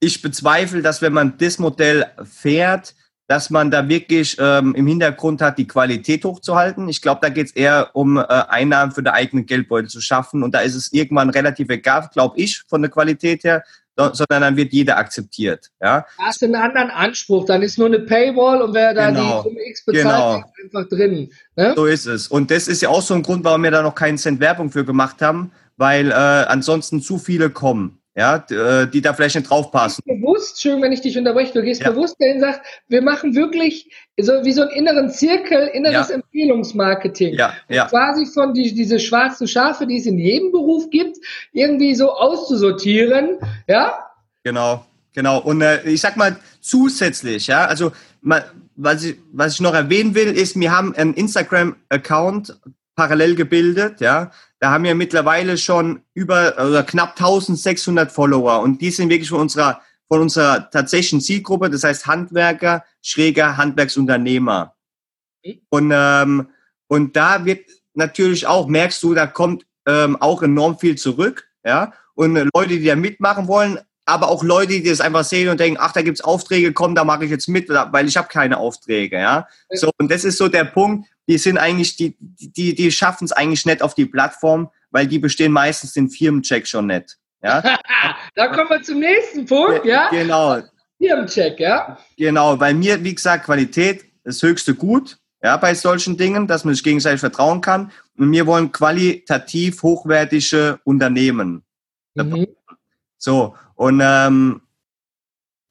ich 0.00 0.22
bezweifle, 0.22 0.82
dass 0.82 1.02
wenn 1.02 1.12
man 1.12 1.38
das 1.38 1.58
Modell 1.58 2.06
fährt, 2.24 2.94
dass 3.28 3.50
man 3.50 3.70
da 3.70 3.88
wirklich 3.88 4.36
ähm, 4.38 4.74
im 4.74 4.86
Hintergrund 4.86 5.40
hat, 5.40 5.56
die 5.56 5.66
Qualität 5.66 6.24
hochzuhalten. 6.24 6.88
Ich 6.88 7.00
glaube, 7.00 7.20
da 7.22 7.28
geht 7.28 7.46
es 7.46 7.52
eher 7.52 7.90
um 7.94 8.18
äh, 8.18 8.22
Einnahmen 8.22 8.92
für 8.92 9.02
den 9.02 9.12
eigenen 9.12 9.46
Geldbeutel 9.46 9.88
zu 9.88 10.00
schaffen. 10.00 10.42
Und 10.42 10.54
da 10.54 10.60
ist 10.60 10.74
es 10.74 10.92
irgendwann 10.92 11.30
relativ 11.30 11.70
egal, 11.70 12.10
glaube 12.12 12.38
ich, 12.38 12.62
von 12.68 12.82
der 12.82 12.90
Qualität 12.90 13.44
her, 13.44 13.64
sondern 13.96 14.40
dann 14.42 14.56
wird 14.56 14.72
jeder 14.72 14.96
akzeptiert. 14.98 15.70
Ja, 15.80 16.06
Da 16.18 16.24
hast 16.24 16.42
du 16.42 16.46
einen 16.46 16.54
anderen 16.56 16.90
Anspruch. 16.90 17.44
Dann 17.46 17.62
ist 17.62 17.78
nur 17.78 17.86
eine 17.88 18.00
Paywall 18.00 18.62
und 18.62 18.74
wer 18.74 18.94
da 18.94 19.10
Genau. 19.10 19.42
die 19.42 19.48
Summe 19.48 19.60
X 19.68 19.84
bezahlt, 19.84 20.04
Genau. 20.04 20.36
ist 20.38 20.74
einfach 20.76 20.88
drin. 20.88 21.30
Ne? 21.56 21.72
so 21.76 21.86
ist 21.86 22.06
es. 22.06 22.28
Und 22.28 22.50
das 22.50 22.68
ist 22.68 22.82
ja 22.82 22.88
auch 22.88 23.02
so 23.02 23.14
ein 23.14 23.22
Grund, 23.22 23.44
warum 23.44 23.62
wir 23.62 23.70
da 23.70 23.82
noch 23.82 23.94
keinen 23.94 24.18
Cent 24.18 24.40
Werbung 24.40 24.70
für 24.70 24.84
gemacht 24.84 25.20
haben, 25.22 25.52
weil 25.76 26.10
äh, 26.10 26.14
ansonsten 26.14 27.00
zu 27.02 27.18
viele 27.18 27.50
kommen, 27.50 28.01
ja, 28.14 28.44
äh, 28.50 28.86
die 28.88 29.00
da 29.00 29.14
vielleicht 29.14 29.36
nicht 29.36 29.48
draufpassen. 29.48 30.02
bewusst, 30.06 30.60
schön, 30.60 30.82
wenn 30.82 30.92
ich 30.92 31.00
dich 31.00 31.16
unterbreche, 31.16 31.52
du 31.54 31.62
gehst 31.62 31.80
Ja. 31.82 31.90
bewusst 31.90 32.16
dahin 32.20 32.36
und 32.36 32.40
sagst, 32.42 32.60
wir 32.88 33.00
machen 33.02 33.34
wirklich 33.34 33.90
so 34.20 34.32
wie 34.44 34.52
so 34.52 34.62
einen 34.62 34.70
inneren 34.72 35.08
Zirkel, 35.10 35.68
inneres 35.68 36.08
Ja. 36.10 36.16
Empfehlungsmarketing. 36.16 37.34
Ja, 37.34 37.54
ja. 37.68 37.86
Quasi 37.86 38.26
von 38.26 38.52
die, 38.52 38.74
diese 38.74 39.00
schwarzen 39.00 39.48
Schafe, 39.48 39.86
die 39.86 39.96
es 39.98 40.06
in 40.06 40.18
jedem 40.18 40.52
Beruf 40.52 40.90
gibt, 40.90 41.16
irgendwie 41.52 41.94
so 41.94 42.12
auszusortieren. 42.12 43.38
Ja, 43.66 43.98
Genau, 44.44 44.84
genau. 45.14 45.38
Und 45.40 45.62
äh, 45.62 45.82
ich 45.84 46.00
sag 46.00 46.16
mal 46.16 46.36
zusätzlich, 46.60 47.46
ja, 47.46 47.64
also 47.64 47.92
mal, 48.22 48.44
was, 48.74 49.04
ich, 49.04 49.16
was 49.32 49.54
ich 49.54 49.60
noch 49.60 49.72
erwähnen 49.74 50.14
will, 50.16 50.26
ist, 50.36 50.58
wir 50.58 50.76
haben 50.76 50.94
einen 50.96 51.14
Instagram-Account, 51.14 52.58
parallel 52.94 53.34
gebildet, 53.34 54.00
ja. 54.00 54.30
Da 54.58 54.70
haben 54.70 54.84
wir 54.84 54.94
mittlerweile 54.94 55.58
schon 55.58 56.02
über 56.14 56.54
oder 56.54 56.82
knapp 56.84 57.10
1600 57.10 58.12
Follower 58.12 58.60
und 58.60 58.80
die 58.80 58.90
sind 58.90 59.08
wirklich 59.08 59.30
von 59.30 59.40
unserer 59.40 59.80
von 60.08 60.20
unserer 60.20 60.70
tatsächlichen 60.70 61.22
Zielgruppe, 61.22 61.70
das 61.70 61.84
heißt 61.84 62.06
Handwerker, 62.06 62.84
schräger 63.00 63.56
Handwerksunternehmer. 63.56 64.74
Und 65.70 65.90
ähm, 65.94 66.48
und 66.86 67.16
da 67.16 67.44
wird 67.44 67.70
natürlich 67.94 68.46
auch 68.46 68.68
merkst 68.68 69.02
du, 69.02 69.14
da 69.14 69.26
kommt 69.26 69.64
ähm, 69.86 70.20
auch 70.20 70.42
enorm 70.42 70.78
viel 70.78 70.96
zurück, 70.96 71.48
ja. 71.64 71.92
Und 72.14 72.36
äh, 72.36 72.46
Leute, 72.54 72.78
die 72.78 72.84
da 72.84 72.94
mitmachen 72.94 73.48
wollen, 73.48 73.78
aber 74.04 74.28
auch 74.28 74.42
Leute, 74.42 74.72
die 74.72 74.88
das 74.88 75.00
einfach 75.00 75.24
sehen 75.24 75.48
und 75.48 75.60
denken, 75.60 75.78
ach, 75.80 75.92
da 75.92 76.02
gibt's 76.02 76.20
Aufträge, 76.20 76.72
komm, 76.72 76.94
da 76.94 77.04
mache 77.04 77.24
ich 77.24 77.30
jetzt 77.30 77.48
mit, 77.48 77.68
weil 77.68 78.08
ich 78.08 78.16
habe 78.16 78.28
keine 78.28 78.58
Aufträge, 78.58 79.16
ja. 79.16 79.46
So, 79.70 79.90
und 79.98 80.10
das 80.10 80.24
ist 80.24 80.38
so 80.38 80.48
der 80.48 80.64
Punkt, 80.64 81.08
die 81.28 81.38
sind 81.38 81.58
eigentlich, 81.58 81.96
die, 81.96 82.16
die, 82.18 82.74
die 82.74 82.90
schaffen 82.90 83.24
es 83.24 83.32
eigentlich 83.32 83.64
nicht 83.64 83.82
auf 83.82 83.94
die 83.94 84.06
Plattform, 84.06 84.70
weil 84.90 85.06
die 85.06 85.18
bestehen 85.18 85.52
meistens 85.52 85.92
den 85.92 86.10
Firmencheck 86.10 86.66
schon 86.66 86.86
nicht. 86.88 87.18
Ja? 87.42 87.62
da 88.34 88.48
kommen 88.48 88.70
wir 88.70 88.82
zum 88.82 88.98
nächsten 88.98 89.46
Punkt, 89.46 89.84
ja? 89.84 90.08
Genau. 90.10 90.60
Firmencheck, 90.98 91.58
ja? 91.60 91.98
Genau, 92.16 92.56
bei 92.56 92.74
mir, 92.74 93.02
wie 93.02 93.14
gesagt, 93.14 93.44
Qualität 93.44 94.04
ist 94.24 94.42
höchste 94.42 94.74
Gut, 94.74 95.18
ja, 95.42 95.56
bei 95.56 95.74
solchen 95.74 96.16
Dingen, 96.16 96.46
dass 96.46 96.64
man 96.64 96.74
sich 96.74 96.84
gegenseitig 96.84 97.20
vertrauen 97.20 97.60
kann. 97.60 97.90
Und 98.16 98.30
wir 98.30 98.46
wollen 98.46 98.70
qualitativ 98.70 99.82
hochwertige 99.82 100.78
Unternehmen. 100.84 101.64
Mhm. 102.14 102.46
So, 103.18 103.56
und 103.82 104.00
ähm, 104.00 104.60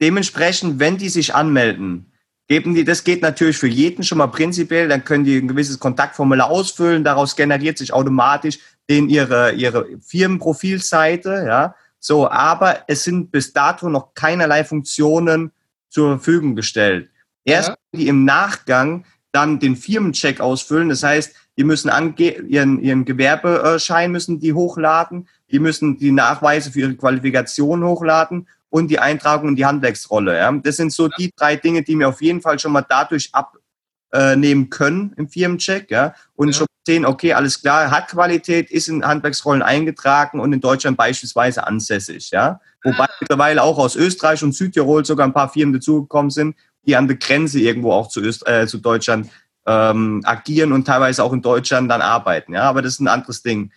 dementsprechend, 0.02 0.80
wenn 0.80 0.97
die 0.97 1.08
sich 1.08 1.34
anmelden, 1.34 2.12
geben 2.50 2.76
die, 2.76 2.84
das 2.84 3.06
geht 3.06 3.21
natürlich 3.21 3.58
für 3.58 3.69
jeden 3.69 4.04
schon 4.04 4.17
mal 4.17 4.28
prinzipiell, 4.28 4.89
dann 4.89 5.06
können 5.06 5.24
die 5.24 5.38
ein 5.38 5.47
gewisses 5.47 5.80
Kontaktformular 5.80 6.50
ausfüllen, 6.50 7.06
daraus 7.06 7.38
generiert 7.38 7.78
sich 7.78 7.93
automatisch 7.93 8.60
den 8.89 9.08
ihre, 9.08 9.54
ihre 9.54 9.88
Firmenprofilseite, 10.02 11.45
ja. 11.47 11.74
So, 12.00 12.30
aber 12.30 12.80
es 12.88 13.06
sind 13.06 13.32
bis 13.32 13.54
dato 13.54 13.88
noch 13.88 14.13
keinerlei 14.13 14.65
Funktionen 14.65 15.52
zur 15.88 16.17
Verfügung 16.17 16.58
gestellt. 16.58 17.10
Erst 17.45 17.69
ja. 17.69 17.76
die 17.95 18.10
im 18.10 18.26
Nachgang 18.26 19.06
dann 19.32 19.62
den 19.62 19.78
Firmencheck 19.78 20.41
ausfüllen, 20.41 20.89
das 20.89 21.04
heißt, 21.04 21.34
die 21.58 21.63
müssen 21.63 21.89
ihren, 22.17 22.82
ihren 22.82 23.06
Gewerbeschein 23.06 24.12
müssen 24.12 24.41
die 24.41 24.52
hochladen, 24.52 25.30
die 25.52 25.60
müssen 25.60 25.98
die 25.98 26.12
Nachweise 26.12 26.72
für 26.72 26.82
ihre 26.82 26.96
Qualifikation 26.96 27.84
hochladen 27.84 28.48
und 28.70 28.88
die 28.90 29.00
Eintragung 29.00 29.50
in 29.50 29.56
die 29.56 29.66
Handwerksrolle. 29.66 30.38
Ja. 30.38 30.52
Das 30.52 30.78
sind 30.78 30.94
so 30.94 31.08
die 31.08 31.32
drei 31.36 31.56
Dinge, 31.56 31.84
die 31.84 31.98
wir 31.98 32.10
auf 32.10 32.22
jeden 32.22 32.42
Fall 32.42 32.58
schon 32.58 32.72
mal 32.72 32.86
dadurch 32.88 33.32
abnehmen 33.34 34.70
können 34.70 35.14
im 35.18 35.28
Firmencheck. 35.28 35.92
Ja. 35.92 36.16
Und 36.36 36.50
ja. 36.50 36.54
schon 36.54 36.68
sehen, 36.86 37.06
okay, 37.06 37.34
alles 37.34 37.62
klar, 37.62 37.92
hat 37.92 38.08
Qualität, 38.08 38.72
ist 38.72 38.88
in 38.88 39.06
Handwerksrollen 39.06 39.62
eingetragen 39.62 40.40
und 40.40 40.52
in 40.54 40.62
Deutschland 40.62 40.98
beispielsweise 40.98 41.68
ansässig. 41.68 42.32
Ja. 42.32 42.60
Wobei 42.84 43.06
ah. 43.06 43.10
mittlerweile 43.20 43.62
auch 43.62 43.78
aus 43.78 43.96
Österreich 43.96 44.44
und 44.44 44.56
Südtirol 44.56 45.06
sogar 45.06 45.28
ein 45.28 45.34
paar 45.34 45.50
Firmen 45.50 45.74
dazugekommen 45.74 46.32
sind, 46.32 46.56
die 46.86 46.96
an 46.96 47.08
der 47.08 47.18
Grenze 47.18 47.60
irgendwo 47.60 47.92
auch 47.92 48.08
zu, 48.08 48.22
Öst 48.22 48.48
äh, 48.48 48.66
zu 48.66 48.80
Deutschland 48.80 49.30
ähm, 49.68 50.22
agieren 50.26 50.72
und 50.72 50.86
teilweise 50.86 51.24
auch 51.24 51.34
in 51.34 51.42
Deutschland 51.42 51.92
dann 51.92 52.02
arbeiten. 52.02 52.54
Ja, 52.54 52.64
aber 52.64 52.82
das 52.82 52.94
ist 52.94 53.00
ein 53.00 53.08
anderes 53.08 53.44
Ding. 53.44 53.72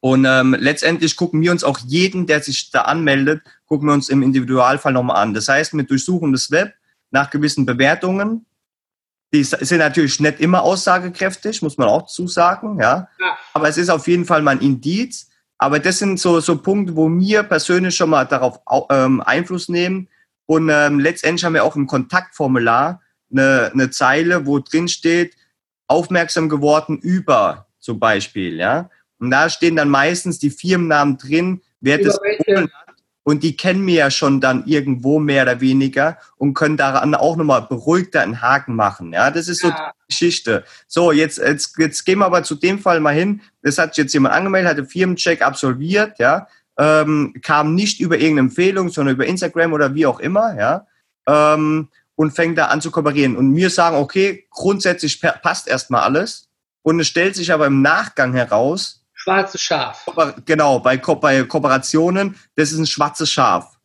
Und 0.00 0.24
ähm, 0.24 0.54
letztendlich 0.58 1.16
gucken 1.16 1.40
wir 1.40 1.50
uns 1.50 1.64
auch 1.64 1.78
jeden, 1.80 2.26
der 2.26 2.42
sich 2.42 2.70
da 2.70 2.82
anmeldet, 2.82 3.42
gucken 3.66 3.88
wir 3.88 3.94
uns 3.94 4.08
im 4.08 4.22
Individualfall 4.22 4.92
nochmal 4.92 5.16
an. 5.16 5.34
Das 5.34 5.48
heißt, 5.48 5.74
mit 5.74 5.90
Durchsuchen 5.90 6.32
des 6.32 6.50
Web 6.50 6.72
nach 7.10 7.30
gewissen 7.30 7.66
Bewertungen, 7.66 8.46
die 9.32 9.44
sind 9.44 9.78
natürlich 9.78 10.20
nicht 10.20 10.40
immer 10.40 10.62
aussagekräftig, 10.62 11.60
muss 11.62 11.76
man 11.76 11.88
auch 11.88 12.06
zusagen, 12.06 12.78
ja. 12.80 13.08
ja. 13.20 13.38
Aber 13.52 13.68
es 13.68 13.76
ist 13.76 13.90
auf 13.90 14.06
jeden 14.08 14.24
Fall 14.24 14.42
mal 14.42 14.52
ein 14.52 14.60
Indiz. 14.60 15.28
Aber 15.58 15.80
das 15.80 15.98
sind 15.98 16.20
so, 16.20 16.40
so 16.40 16.56
Punkte, 16.56 16.94
wo 16.94 17.10
wir 17.10 17.42
persönlich 17.42 17.96
schon 17.96 18.10
mal 18.10 18.24
darauf 18.24 18.60
ähm, 18.90 19.20
Einfluss 19.20 19.68
nehmen. 19.68 20.08
Und 20.46 20.70
ähm, 20.72 21.00
letztendlich 21.00 21.44
haben 21.44 21.54
wir 21.54 21.64
auch 21.64 21.76
im 21.76 21.88
Kontaktformular 21.88 23.02
eine, 23.30 23.70
eine 23.74 23.90
Zeile, 23.90 24.46
wo 24.46 24.60
drin 24.60 24.88
steht, 24.88 25.34
aufmerksam 25.88 26.48
geworden 26.48 26.98
über 26.98 27.66
zum 27.80 27.98
Beispiel, 27.98 28.56
ja. 28.56 28.88
Und 29.18 29.30
da 29.30 29.50
stehen 29.50 29.76
dann 29.76 29.88
meistens 29.88 30.38
die 30.38 30.50
Firmennamen 30.50 31.18
drin, 31.18 31.62
wer 31.80 31.98
das 31.98 32.18
hat. 32.18 32.70
Und 33.28 33.42
die 33.42 33.58
kennen 33.58 33.84
mir 33.84 33.96
ja 33.96 34.10
schon 34.10 34.40
dann 34.40 34.64
irgendwo 34.64 35.18
mehr 35.18 35.42
oder 35.42 35.60
weniger 35.60 36.16
und 36.38 36.54
können 36.54 36.78
daran 36.78 37.14
auch 37.14 37.36
nochmal 37.36 37.60
beruhigter 37.60 38.22
einen 38.22 38.40
Haken 38.40 38.74
machen. 38.74 39.12
Ja, 39.12 39.30
das 39.30 39.48
ist 39.48 39.60
so 39.60 39.68
ja. 39.68 39.92
die 39.92 40.14
Geschichte. 40.14 40.64
So, 40.86 41.12
jetzt, 41.12 41.36
jetzt, 41.36 41.76
jetzt 41.76 42.06
gehen 42.06 42.20
wir 42.20 42.24
aber 42.24 42.42
zu 42.42 42.54
dem 42.54 42.78
Fall 42.78 43.00
mal 43.00 43.12
hin. 43.12 43.42
Das 43.60 43.76
hat 43.76 43.98
jetzt 43.98 44.14
jemand 44.14 44.34
angemeldet, 44.34 44.70
hatte 44.70 44.86
Firmencheck 44.86 45.42
absolviert, 45.42 46.18
ja, 46.18 46.48
ähm, 46.78 47.34
kam 47.42 47.74
nicht 47.74 48.00
über 48.00 48.16
irgendeine 48.16 48.48
Empfehlung, 48.48 48.88
sondern 48.88 49.16
über 49.16 49.26
Instagram 49.26 49.74
oder 49.74 49.94
wie 49.94 50.06
auch 50.06 50.20
immer, 50.20 50.56
ja. 50.58 50.86
Ähm, 51.26 51.88
und 52.14 52.30
fängt 52.30 52.56
da 52.56 52.68
an 52.68 52.80
zu 52.80 52.90
kooperieren. 52.90 53.36
Und 53.36 53.50
mir 53.50 53.68
sagen, 53.68 53.96
okay, 53.96 54.46
grundsätzlich 54.50 55.20
passt 55.20 55.68
erstmal 55.68 56.00
alles. 56.00 56.48
Und 56.80 56.98
es 56.98 57.08
stellt 57.08 57.36
sich 57.36 57.52
aber 57.52 57.66
im 57.66 57.82
Nachgang 57.82 58.32
heraus, 58.32 58.97
schwarzes 59.28 59.62
Schaf. 59.62 60.06
Genau, 60.46 60.80
bei, 60.80 60.96
Ko 60.96 61.16
bei 61.16 61.42
Kooperationen, 61.42 62.36
das 62.56 62.72
ist 62.72 62.78
ein 62.78 62.86
schwarzes 62.86 63.30
Schaf. 63.30 63.76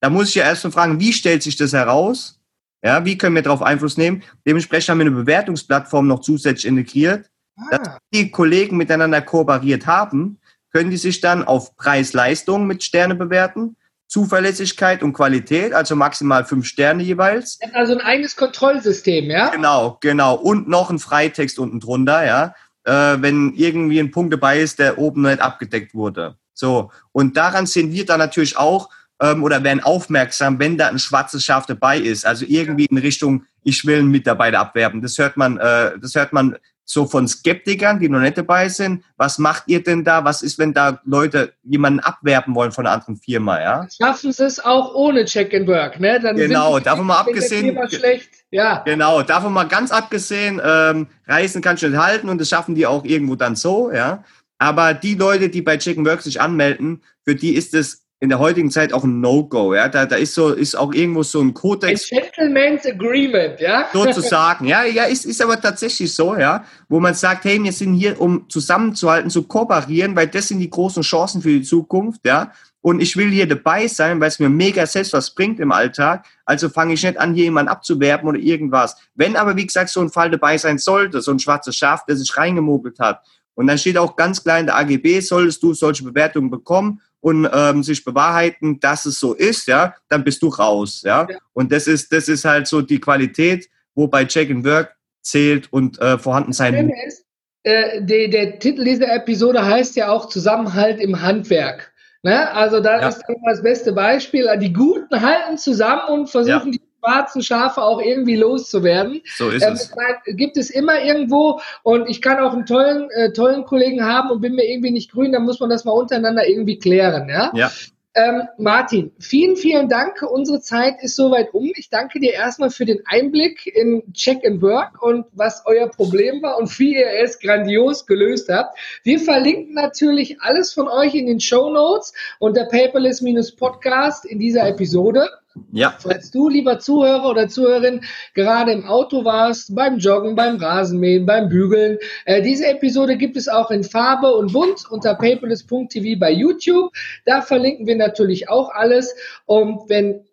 Da 0.00 0.10
muss 0.10 0.28
ich 0.28 0.34
ja 0.34 0.44
erst 0.44 0.64
mal 0.64 0.70
fragen, 0.70 1.00
wie 1.00 1.12
stellt 1.12 1.42
sich 1.42 1.56
das 1.56 1.72
heraus? 1.72 2.38
Ja, 2.84 3.04
wie 3.04 3.16
können 3.16 3.34
wir 3.34 3.42
darauf 3.42 3.62
Einfluss 3.62 3.96
nehmen? 3.96 4.22
Dementsprechend 4.46 4.90
haben 4.90 4.98
wir 4.98 5.06
eine 5.06 5.16
Bewertungsplattform 5.16 6.06
noch 6.06 6.20
zusätzlich 6.20 6.66
integriert. 6.66 7.30
Ah. 7.56 7.78
Dass 7.78 7.98
die 8.12 8.30
Kollegen 8.30 8.76
miteinander 8.76 9.22
kooperiert 9.22 9.86
haben, 9.86 10.38
können 10.70 10.90
die 10.90 10.98
sich 10.98 11.20
dann 11.20 11.44
auf 11.44 11.76
Preis-Leistung 11.76 12.66
mit 12.66 12.82
Sterne 12.82 13.14
bewerten 13.14 13.76
Zuverlässigkeit 14.06 15.02
und 15.02 15.12
Qualität, 15.12 15.72
also 15.72 15.96
maximal 15.96 16.44
fünf 16.44 16.66
Sterne 16.66 17.02
jeweils. 17.02 17.58
Also 17.72 17.94
ein 17.94 18.00
eigenes 18.00 18.36
Kontrollsystem, 18.36 19.30
ja? 19.30 19.48
Genau, 19.48 19.98
genau. 20.00 20.36
Und 20.36 20.68
noch 20.68 20.90
ein 20.90 20.98
Freitext 20.98 21.58
unten 21.58 21.80
drunter, 21.80 22.24
ja. 22.24 22.54
Äh, 22.84 23.16
wenn 23.20 23.54
irgendwie 23.54 23.98
ein 23.98 24.10
Punkt 24.10 24.32
dabei 24.32 24.60
ist, 24.60 24.78
der 24.78 24.98
oben 24.98 25.22
nicht 25.22 25.40
abgedeckt 25.40 25.94
wurde. 25.94 26.36
So. 26.52 26.90
Und 27.12 27.36
daran 27.36 27.66
sehen 27.66 27.92
wir 27.92 28.04
dann 28.04 28.18
natürlich 28.18 28.56
auch, 28.56 28.90
ähm, 29.20 29.42
oder 29.42 29.62
werden 29.62 29.82
aufmerksam, 29.82 30.58
wenn 30.58 30.76
da 30.76 30.88
ein 30.88 30.98
schwarzes 30.98 31.44
Schaf 31.44 31.66
dabei 31.66 31.98
ist. 31.98 32.26
Also 32.26 32.44
irgendwie 32.48 32.86
in 32.86 32.98
Richtung, 32.98 33.44
ich 33.62 33.84
will 33.84 33.98
einen 33.98 34.10
Mitarbeiter 34.10 34.60
abwerben. 34.60 35.02
Das 35.02 35.18
hört 35.18 35.36
man, 35.36 35.58
äh, 35.58 35.98
das 35.98 36.14
hört 36.14 36.32
man 36.32 36.56
so 36.84 37.06
von 37.06 37.26
Skeptikern, 37.26 37.98
die 37.98 38.08
noch 38.08 38.20
nicht 38.20 38.36
dabei 38.36 38.68
sind. 38.68 39.04
Was 39.16 39.38
macht 39.38 39.64
ihr 39.66 39.82
denn 39.82 40.04
da? 40.04 40.24
Was 40.24 40.42
ist, 40.42 40.58
wenn 40.58 40.74
da 40.74 41.00
Leute 41.04 41.54
jemanden 41.62 42.00
abwerben 42.00 42.54
wollen 42.54 42.72
von 42.72 42.86
einer 42.86 42.94
anderen 42.94 43.16
Firma, 43.16 43.60
ja? 43.60 43.86
Schaffen 43.90 44.32
sie 44.32 44.44
es 44.44 44.62
auch 44.62 44.94
ohne 44.94 45.24
Check 45.24 45.54
and 45.54 45.66
Work, 45.66 45.98
ne? 45.98 46.20
Dann 46.20 46.36
genau, 46.36 46.78
davon 46.78 47.06
mal 47.06 47.18
abgesehen. 47.20 47.78
Schlecht. 47.88 48.30
Ja. 48.50 48.82
Genau, 48.84 49.22
davon 49.22 49.52
mal 49.52 49.64
ganz 49.64 49.90
abgesehen, 49.90 50.60
ähm, 50.64 51.08
Reisen 51.26 51.62
kannst 51.62 51.82
du 51.82 51.88
nicht 51.88 51.98
halten 51.98 52.28
und 52.28 52.40
das 52.40 52.48
schaffen 52.48 52.74
die 52.74 52.86
auch 52.86 53.04
irgendwo 53.04 53.34
dann 53.34 53.56
so, 53.56 53.90
ja. 53.90 54.22
Aber 54.58 54.94
die 54.94 55.14
Leute, 55.14 55.48
die 55.48 55.62
bei 55.62 55.76
Check 55.76 55.98
and 55.98 56.06
Work 56.06 56.22
sich 56.22 56.40
anmelden, 56.40 57.02
für 57.24 57.34
die 57.34 57.54
ist 57.54 57.74
es 57.74 58.03
in 58.24 58.30
der 58.30 58.38
heutigen 58.38 58.70
Zeit 58.70 58.92
auch 58.94 59.04
ein 59.04 59.20
No-Go. 59.20 59.74
Ja? 59.74 59.88
Da, 59.88 60.06
da 60.06 60.16
ist 60.16 60.34
so 60.34 60.48
ist 60.52 60.74
auch 60.74 60.94
irgendwo 60.94 61.22
so 61.22 61.40
ein 61.40 61.52
Kodex. 61.52 62.10
Ein 62.10 62.20
Gentleman's 62.20 62.86
Agreement, 62.86 63.60
ja. 63.60 63.86
Sozusagen. 63.92 64.66
Ja, 64.66 64.84
ja, 64.84 65.04
ist, 65.04 65.26
ist 65.26 65.42
aber 65.42 65.60
tatsächlich 65.60 66.12
so, 66.12 66.34
ja, 66.34 66.64
wo 66.88 67.00
man 67.00 67.12
sagt, 67.12 67.44
hey, 67.44 67.62
wir 67.62 67.72
sind 67.72 67.94
hier, 67.94 68.18
um 68.18 68.48
zusammenzuhalten, 68.48 69.30
zu 69.30 69.42
kooperieren, 69.44 70.16
weil 70.16 70.26
das 70.26 70.48
sind 70.48 70.58
die 70.58 70.70
großen 70.70 71.02
Chancen 71.02 71.42
für 71.42 71.50
die 71.50 71.62
Zukunft, 71.62 72.22
ja. 72.24 72.50
Und 72.80 73.00
ich 73.00 73.16
will 73.16 73.30
hier 73.30 73.46
dabei 73.46 73.86
sein, 73.88 74.20
weil 74.20 74.28
es 74.28 74.38
mir 74.38 74.48
mega 74.48 74.86
selbst 74.86 75.12
was 75.12 75.34
bringt 75.34 75.60
im 75.60 75.72
Alltag. 75.72 76.26
Also 76.44 76.68
fange 76.68 76.94
ich 76.94 77.02
nicht 77.02 77.18
an, 77.18 77.34
hier 77.34 77.44
jemanden 77.44 77.70
abzuwerben 77.70 78.28
oder 78.28 78.38
irgendwas. 78.38 78.96
Wenn 79.14 79.36
aber, 79.36 79.56
wie 79.56 79.66
gesagt, 79.66 79.90
so 79.90 80.00
ein 80.00 80.10
Fall 80.10 80.30
dabei 80.30 80.58
sein 80.58 80.78
sollte, 80.78 81.20
so 81.20 81.30
ein 81.30 81.38
schwarzes 81.38 81.76
Schaf, 81.76 82.04
der 82.06 82.16
sich 82.16 82.36
reingemogelt 82.36 82.98
hat, 82.98 83.22
und 83.54 83.68
dann 83.68 83.78
steht 83.78 83.96
auch 83.98 84.16
ganz 84.16 84.42
klar 84.42 84.58
in 84.58 84.66
der 84.66 84.76
AGB, 84.76 85.20
solltest 85.20 85.62
du 85.62 85.74
solche 85.74 86.04
Bewertungen 86.04 86.50
bekommen 86.50 87.00
und 87.24 87.48
ähm, 87.54 87.82
sich 87.82 88.04
bewahrheiten, 88.04 88.80
dass 88.80 89.06
es 89.06 89.18
so 89.18 89.32
ist, 89.32 89.66
ja, 89.66 89.94
dann 90.10 90.24
bist 90.24 90.42
du 90.42 90.48
raus, 90.48 91.00
ja. 91.06 91.26
ja. 91.26 91.38
Und 91.54 91.72
das 91.72 91.86
ist, 91.86 92.12
das 92.12 92.28
ist 92.28 92.44
halt 92.44 92.66
so 92.66 92.82
die 92.82 93.00
Qualität, 93.00 93.70
wo 93.94 94.06
bei 94.06 94.26
Check 94.26 94.50
and 94.50 94.62
Work 94.66 94.94
zählt 95.22 95.72
und 95.72 95.98
äh, 96.02 96.18
vorhanden 96.18 96.52
sein 96.52 96.86
muss. 96.86 97.24
Äh, 97.62 98.02
der, 98.02 98.28
der 98.28 98.58
Titel 98.58 98.84
dieser 98.84 99.10
Episode 99.14 99.64
heißt 99.64 99.96
ja 99.96 100.10
auch 100.10 100.28
Zusammenhalt 100.28 101.00
im 101.00 101.22
Handwerk. 101.22 101.94
Ne? 102.22 102.52
Also 102.52 102.80
da 102.80 103.00
ja. 103.00 103.08
ist 103.08 103.22
das 103.46 103.62
beste 103.62 103.94
Beispiel. 103.94 104.46
Die 104.58 104.74
Guten 104.74 105.18
halten 105.18 105.56
zusammen 105.56 106.02
und 106.10 106.28
versuchen 106.28 106.72
ja. 106.74 106.78
die 106.78 106.82
schwarzen 107.04 107.42
Schafe 107.42 107.82
auch 107.82 108.00
irgendwie 108.00 108.36
loszuwerden. 108.36 109.22
So 109.36 109.50
ist 109.50 109.62
ähm, 109.62 109.74
es. 109.74 109.92
Gibt 110.36 110.56
es 110.56 110.70
immer 110.70 111.02
irgendwo 111.02 111.60
und 111.82 112.08
ich 112.08 112.22
kann 112.22 112.38
auch 112.38 112.52
einen 112.52 112.66
tollen, 112.66 113.10
äh, 113.10 113.32
tollen 113.32 113.64
Kollegen 113.64 114.04
haben 114.04 114.30
und 114.30 114.40
bin 114.40 114.54
mir 114.54 114.64
irgendwie 114.64 114.90
nicht 114.90 115.12
grün, 115.12 115.32
dann 115.32 115.44
muss 115.44 115.60
man 115.60 115.70
das 115.70 115.84
mal 115.84 115.92
untereinander 115.92 116.46
irgendwie 116.48 116.78
klären, 116.78 117.28
ja? 117.28 117.52
Ja. 117.54 117.70
Ähm, 118.16 118.42
Martin, 118.58 119.10
vielen, 119.18 119.56
vielen 119.56 119.88
Dank. 119.88 120.22
Unsere 120.22 120.60
Zeit 120.60 121.02
ist 121.02 121.16
soweit 121.16 121.52
um. 121.52 121.72
Ich 121.74 121.90
danke 121.90 122.20
dir 122.20 122.32
erstmal 122.32 122.70
für 122.70 122.84
den 122.84 123.00
Einblick 123.06 123.66
in 123.66 124.04
Check 124.12 124.46
and 124.46 124.62
Work 124.62 125.02
und 125.02 125.26
was 125.32 125.64
euer 125.66 125.88
Problem 125.88 126.40
war 126.40 126.58
und 126.58 126.78
wie 126.78 126.94
ihr 126.94 127.08
es 127.24 127.40
grandios 127.40 128.06
gelöst 128.06 128.48
habt. 128.48 128.78
Wir 129.02 129.18
verlinken 129.18 129.74
natürlich 129.74 130.40
alles 130.40 130.72
von 130.72 130.86
euch 130.86 131.16
in 131.16 131.26
den 131.26 131.40
Show 131.40 131.70
Notes 131.70 132.12
unter 132.38 132.66
Paperless-Podcast 132.66 134.24
in 134.26 134.38
dieser 134.38 134.68
Episode. 134.68 135.28
Ja. 135.72 135.96
Falls 135.98 136.30
du, 136.30 136.48
lieber 136.48 136.78
Zuhörer 136.78 137.28
oder 137.28 137.48
Zuhörerin, 137.48 138.00
gerade 138.34 138.72
im 138.72 138.86
Auto 138.86 139.24
warst, 139.24 139.74
beim 139.74 139.98
Joggen, 139.98 140.34
beim 140.34 140.56
Rasenmähen, 140.56 141.26
beim 141.26 141.48
Bügeln, 141.48 141.98
äh, 142.24 142.42
diese 142.42 142.66
Episode 142.66 143.16
gibt 143.16 143.36
es 143.36 143.48
auch 143.48 143.70
in 143.70 143.84
Farbe 143.84 144.34
und 144.34 144.52
bunt 144.52 144.90
unter 144.90 145.14
paperless.tv 145.14 146.18
bei 146.18 146.32
YouTube. 146.32 146.92
Da 147.24 147.42
verlinken 147.42 147.86
wir 147.86 147.96
natürlich 147.96 148.48
auch 148.48 148.70
alles. 148.70 149.14
Und 149.46 149.88
wenn 149.88 150.24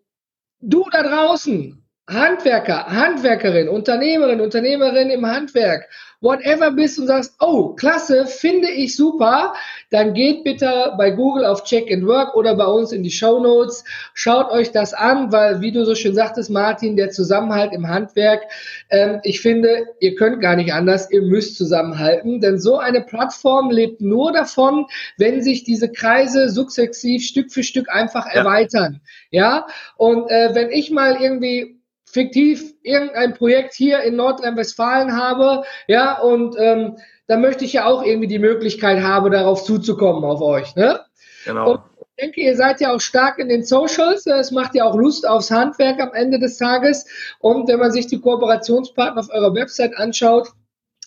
du 0.60 0.86
da 0.92 1.04
draußen 1.04 1.81
Handwerker, 2.12 2.88
Handwerkerin, 2.88 3.69
Unternehmerin, 3.69 4.41
Unternehmerin 4.41 5.10
im 5.10 5.26
Handwerk 5.26 5.88
whatever 6.21 6.71
bist 6.71 7.00
und 7.00 7.08
sagst, 7.08 7.36
oh, 7.39 7.69
klasse, 7.74 8.28
finde 8.28 8.69
ich 8.69 8.95
super, 8.95 9.54
dann 9.89 10.13
geht 10.13 10.43
bitte 10.43 10.93
bei 10.97 11.10
Google 11.10 11.45
auf 11.45 11.63
Check 11.63 11.91
and 11.91 12.06
Work 12.06 12.36
oder 12.36 12.56
bei 12.56 12.65
uns 12.65 12.91
in 12.91 13.04
die 13.04 13.10
Show 13.10 13.39
Notes. 13.39 13.84
Schaut 14.13 14.52
euch 14.52 14.71
das 14.71 14.93
an, 14.93 15.32
weil, 15.32 15.62
wie 15.62 15.71
du 15.71 15.84
so 15.84 15.95
schön 15.95 16.13
sagtest, 16.13 16.52
Martin, 16.52 16.95
der 16.95 17.10
Zusammenhalt 17.10 17.74
im 17.74 17.88
Handwerk, 17.88 18.43
ähm, 18.91 19.19
ich 19.24 19.41
finde, 19.41 19.88
ihr 20.00 20.15
könnt 20.15 20.41
gar 20.41 20.56
nicht 20.56 20.74
anders, 20.74 21.10
ihr 21.12 21.24
müsst 21.24 21.58
zusammenhalten, 21.58 22.39
denn 22.39 22.60
so 22.60 22.78
eine 22.78 23.02
Plattform 23.02 23.71
lebt 23.71 24.00
nur 24.00 24.32
davon, 24.32 24.86
wenn 25.17 25.41
sich 25.41 25.63
diese 25.63 25.91
Kreise 25.91 26.50
sukzessiv 26.50 27.24
Stück 27.24 27.52
für 27.52 27.63
Stück 27.63 27.89
einfach 27.89 28.28
ja. 28.28 28.41
erweitern. 28.41 29.02
Ja, 29.32 29.65
und 29.97 30.30
äh, 30.30 30.54
wenn 30.54 30.69
ich 30.69 30.91
mal 30.91 31.19
irgendwie 31.19 31.81
fiktiv 32.12 32.74
irgendein 32.84 33.34
Projekt 33.34 33.74
hier 33.74 34.02
in 34.02 34.15
Nordrhein-Westfalen 34.15 35.15
habe, 35.15 35.63
ja, 35.88 36.19
und 36.19 36.56
ähm, 36.60 36.97
da 37.28 37.38
möchte 37.38 37.65
ich 37.65 37.74
ja 37.74 37.86
auch 37.86 38.04
irgendwie 38.04 38.28
die 38.28 38.39
Möglichkeit 38.39 39.02
haben, 39.02 39.32
darauf 39.32 39.63
zuzukommen 39.63 40.24
auf 40.26 40.41
euch, 40.41 40.76
ne? 40.76 41.00
Genau. 41.45 41.71
Und 41.71 41.82
ich 42.00 42.26
denke, 42.26 42.41
ihr 42.41 42.56
seid 42.56 42.82
ja 42.82 42.93
auch 42.93 43.02
stark 43.02 43.39
in 43.39 43.50
den 43.50 43.63
Socials. 43.63 44.28
Es 44.28 44.52
macht 44.52 44.76
ja 44.76 44.86
auch 44.86 44.95
Lust 44.95 45.28
aufs 45.28 45.50
Handwerk 45.50 46.00
am 46.00 46.13
Ende 46.13 46.38
des 46.38 46.58
Tages. 46.58 47.08
Und 47.39 47.67
wenn 47.67 47.80
man 47.80 47.91
sich 47.91 48.06
die 48.06 48.19
Kooperationspartner 48.19 49.21
auf 49.21 49.30
eurer 49.32 49.56
Website 49.56 49.97
anschaut, 49.97 50.50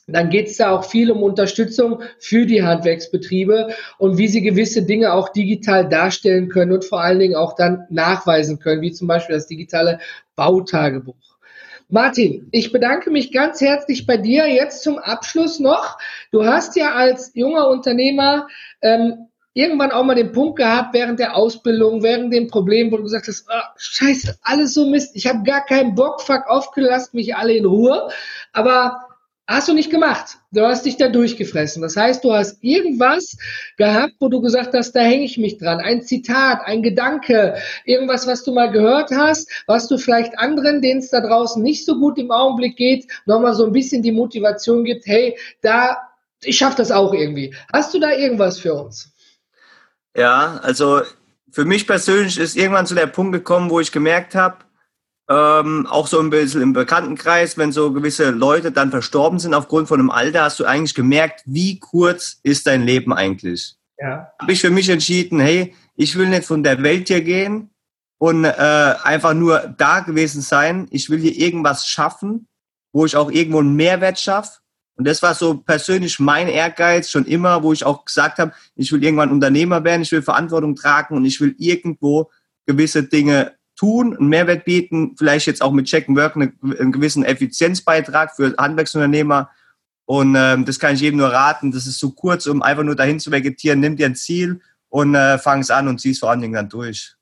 dann 0.06 0.30
geht 0.30 0.48
es 0.48 0.56
da 0.56 0.70
auch 0.70 0.84
viel 0.84 1.10
um 1.10 1.22
Unterstützung 1.22 2.02
für 2.18 2.46
die 2.46 2.62
Handwerksbetriebe 2.62 3.74
und 3.98 4.18
wie 4.18 4.28
sie 4.28 4.42
gewisse 4.42 4.82
Dinge 4.82 5.12
auch 5.12 5.30
digital 5.30 5.88
darstellen 5.88 6.48
können 6.48 6.72
und 6.72 6.84
vor 6.84 7.00
allen 7.00 7.18
Dingen 7.18 7.36
auch 7.36 7.54
dann 7.54 7.86
nachweisen 7.90 8.58
können, 8.58 8.82
wie 8.82 8.92
zum 8.92 9.08
Beispiel 9.08 9.36
das 9.36 9.46
digitale 9.46 10.00
Bautagebuch. 10.36 11.14
Martin, 11.88 12.48
ich 12.50 12.72
bedanke 12.72 13.10
mich 13.10 13.30
ganz 13.30 13.60
herzlich 13.60 14.06
bei 14.06 14.16
dir. 14.16 14.46
Jetzt 14.46 14.82
zum 14.82 14.98
Abschluss 14.98 15.60
noch. 15.60 15.98
Du 16.32 16.44
hast 16.44 16.76
ja 16.76 16.94
als 16.94 17.32
junger 17.34 17.68
Unternehmer 17.68 18.48
ähm, 18.80 19.28
irgendwann 19.52 19.92
auch 19.92 20.02
mal 20.02 20.14
den 20.14 20.32
Punkt 20.32 20.56
gehabt 20.56 20.94
während 20.94 21.20
der 21.20 21.36
Ausbildung, 21.36 22.02
während 22.02 22.32
dem 22.32 22.48
Problem, 22.48 22.90
wo 22.90 22.96
du 22.96 23.04
gesagt 23.04 23.28
hast, 23.28 23.46
oh, 23.48 23.62
scheiße, 23.76 24.38
alles 24.42 24.74
so 24.74 24.86
Mist, 24.86 25.14
ich 25.14 25.26
habe 25.26 25.44
gar 25.44 25.64
keinen 25.64 25.94
Bock, 25.94 26.20
fuck 26.20 26.46
aufgelassen, 26.48 27.10
mich 27.12 27.36
alle 27.36 27.54
in 27.54 27.64
Ruhe. 27.64 28.10
Aber 28.52 29.13
Hast 29.46 29.68
du 29.68 29.74
nicht 29.74 29.90
gemacht. 29.90 30.38
Du 30.52 30.62
hast 30.62 30.86
dich 30.86 30.96
da 30.96 31.08
durchgefressen. 31.08 31.82
Das 31.82 31.96
heißt, 31.96 32.24
du 32.24 32.32
hast 32.32 32.64
irgendwas 32.64 33.36
gehabt, 33.76 34.14
wo 34.18 34.28
du 34.28 34.40
gesagt 34.40 34.72
hast, 34.72 34.92
da 34.92 35.00
hänge 35.00 35.24
ich 35.24 35.36
mich 35.36 35.58
dran. 35.58 35.80
Ein 35.80 36.02
Zitat, 36.02 36.62
ein 36.64 36.82
Gedanke, 36.82 37.54
irgendwas, 37.84 38.26
was 38.26 38.42
du 38.42 38.54
mal 38.54 38.70
gehört 38.70 39.10
hast, 39.10 39.50
was 39.66 39.86
du 39.86 39.98
vielleicht 39.98 40.38
anderen, 40.38 40.80
denen 40.80 41.00
es 41.00 41.10
da 41.10 41.20
draußen 41.20 41.62
nicht 41.62 41.84
so 41.84 42.00
gut 42.00 42.16
im 42.16 42.30
Augenblick 42.30 42.76
geht, 42.76 43.06
nochmal 43.26 43.54
so 43.54 43.66
ein 43.66 43.72
bisschen 43.72 44.02
die 44.02 44.12
Motivation 44.12 44.82
gibt, 44.82 45.04
hey, 45.06 45.36
da, 45.60 45.98
ich 46.42 46.56
schaffe 46.56 46.78
das 46.78 46.90
auch 46.90 47.12
irgendwie. 47.12 47.54
Hast 47.70 47.92
du 47.92 48.00
da 48.00 48.12
irgendwas 48.12 48.58
für 48.58 48.72
uns? 48.72 49.12
Ja, 50.16 50.58
also 50.62 51.02
für 51.50 51.66
mich 51.66 51.86
persönlich 51.86 52.38
ist 52.38 52.56
irgendwann 52.56 52.86
zu 52.86 52.94
der 52.94 53.08
Punkt 53.08 53.34
gekommen, 53.34 53.68
wo 53.68 53.78
ich 53.78 53.92
gemerkt 53.92 54.34
habe, 54.34 54.63
ähm, 55.28 55.86
auch 55.86 56.06
so 56.06 56.20
ein 56.20 56.30
bisschen 56.30 56.60
im 56.60 56.72
Bekanntenkreis, 56.72 57.56
wenn 57.56 57.72
so 57.72 57.92
gewisse 57.92 58.30
Leute 58.30 58.72
dann 58.72 58.90
verstorben 58.90 59.38
sind 59.38 59.54
aufgrund 59.54 59.88
von 59.88 60.00
einem 60.00 60.10
Alter, 60.10 60.42
hast 60.42 60.60
du 60.60 60.64
eigentlich 60.64 60.94
gemerkt, 60.94 61.42
wie 61.46 61.78
kurz 61.78 62.40
ist 62.42 62.66
dein 62.66 62.82
Leben 62.82 63.12
eigentlich. 63.12 63.76
Ja. 63.98 64.32
Habe 64.38 64.52
ich 64.52 64.60
für 64.60 64.70
mich 64.70 64.88
entschieden, 64.88 65.40
hey, 65.40 65.74
ich 65.96 66.16
will 66.16 66.28
nicht 66.28 66.44
von 66.44 66.62
der 66.62 66.82
Welt 66.82 67.08
hier 67.08 67.22
gehen 67.22 67.70
und 68.18 68.44
äh, 68.44 68.94
einfach 69.02 69.34
nur 69.34 69.74
da 69.78 70.00
gewesen 70.00 70.42
sein. 70.42 70.88
Ich 70.90 71.08
will 71.08 71.20
hier 71.20 71.34
irgendwas 71.34 71.86
schaffen, 71.86 72.48
wo 72.92 73.06
ich 73.06 73.16
auch 73.16 73.30
irgendwo 73.30 73.60
einen 73.60 73.76
Mehrwert 73.76 74.18
schaffe. 74.18 74.58
Und 74.96 75.06
das 75.06 75.22
war 75.22 75.34
so 75.34 75.54
persönlich 75.54 76.20
mein 76.20 76.48
Ehrgeiz 76.48 77.10
schon 77.10 77.24
immer, 77.24 77.62
wo 77.62 77.72
ich 77.72 77.84
auch 77.84 78.04
gesagt 78.04 78.38
habe, 78.38 78.52
ich 78.76 78.92
will 78.92 79.02
irgendwann 79.02 79.32
Unternehmer 79.32 79.82
werden, 79.82 80.02
ich 80.02 80.12
will 80.12 80.22
Verantwortung 80.22 80.76
tragen 80.76 81.16
und 81.16 81.24
ich 81.24 81.40
will 81.40 81.54
irgendwo 81.58 82.30
gewisse 82.66 83.02
Dinge 83.02 83.54
tun, 83.76 84.16
einen 84.16 84.28
Mehrwert 84.28 84.64
bieten, 84.64 85.14
vielleicht 85.16 85.46
jetzt 85.46 85.62
auch 85.62 85.72
mit 85.72 85.86
Check 85.86 86.08
and 86.08 86.16
Work 86.16 86.36
einen 86.36 86.92
gewissen 86.92 87.24
Effizienzbeitrag 87.24 88.34
für 88.34 88.54
Handwerksunternehmer. 88.56 89.50
Und 90.06 90.36
ähm, 90.36 90.64
das 90.64 90.78
kann 90.78 90.94
ich 90.94 91.00
jedem 91.00 91.18
nur 91.18 91.32
raten. 91.32 91.72
Das 91.72 91.86
ist 91.86 91.98
zu 91.98 92.12
kurz, 92.12 92.46
um 92.46 92.62
einfach 92.62 92.82
nur 92.82 92.96
dahin 92.96 93.20
zu 93.20 93.30
vegetieren. 93.30 93.80
Nimm 93.80 93.96
dir 93.96 94.06
ein 94.06 94.14
Ziel 94.14 94.60
und 94.88 95.14
äh, 95.14 95.38
fang 95.38 95.60
es 95.60 95.70
an 95.70 95.88
und 95.88 96.00
zieh 96.00 96.10
es 96.10 96.18
vor 96.18 96.30
allen 96.30 96.40
Dingen 96.40 96.54
dann 96.54 96.68
durch. 96.68 97.14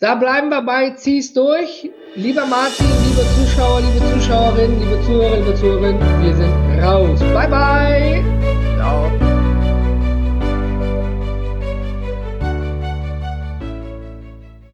Da 0.00 0.16
bleiben 0.16 0.48
wir 0.48 0.62
bei, 0.62 0.90
zieh 0.90 1.18
es 1.18 1.32
durch. 1.32 1.88
Lieber 2.16 2.46
Martin, 2.46 2.86
liebe 3.08 3.22
Zuschauer, 3.36 3.80
liebe 3.80 4.12
Zuschauerinnen, 4.12 4.80
liebe 4.80 5.02
Zuhörer, 5.02 5.36
liebe 5.36 5.54
Zuhörerinnen, 5.54 6.22
wir 6.22 6.36
sind 6.36 6.84
raus. 6.84 7.20
Bye, 7.20 7.48
bye. 7.48 8.24
Ciao. 8.76 9.33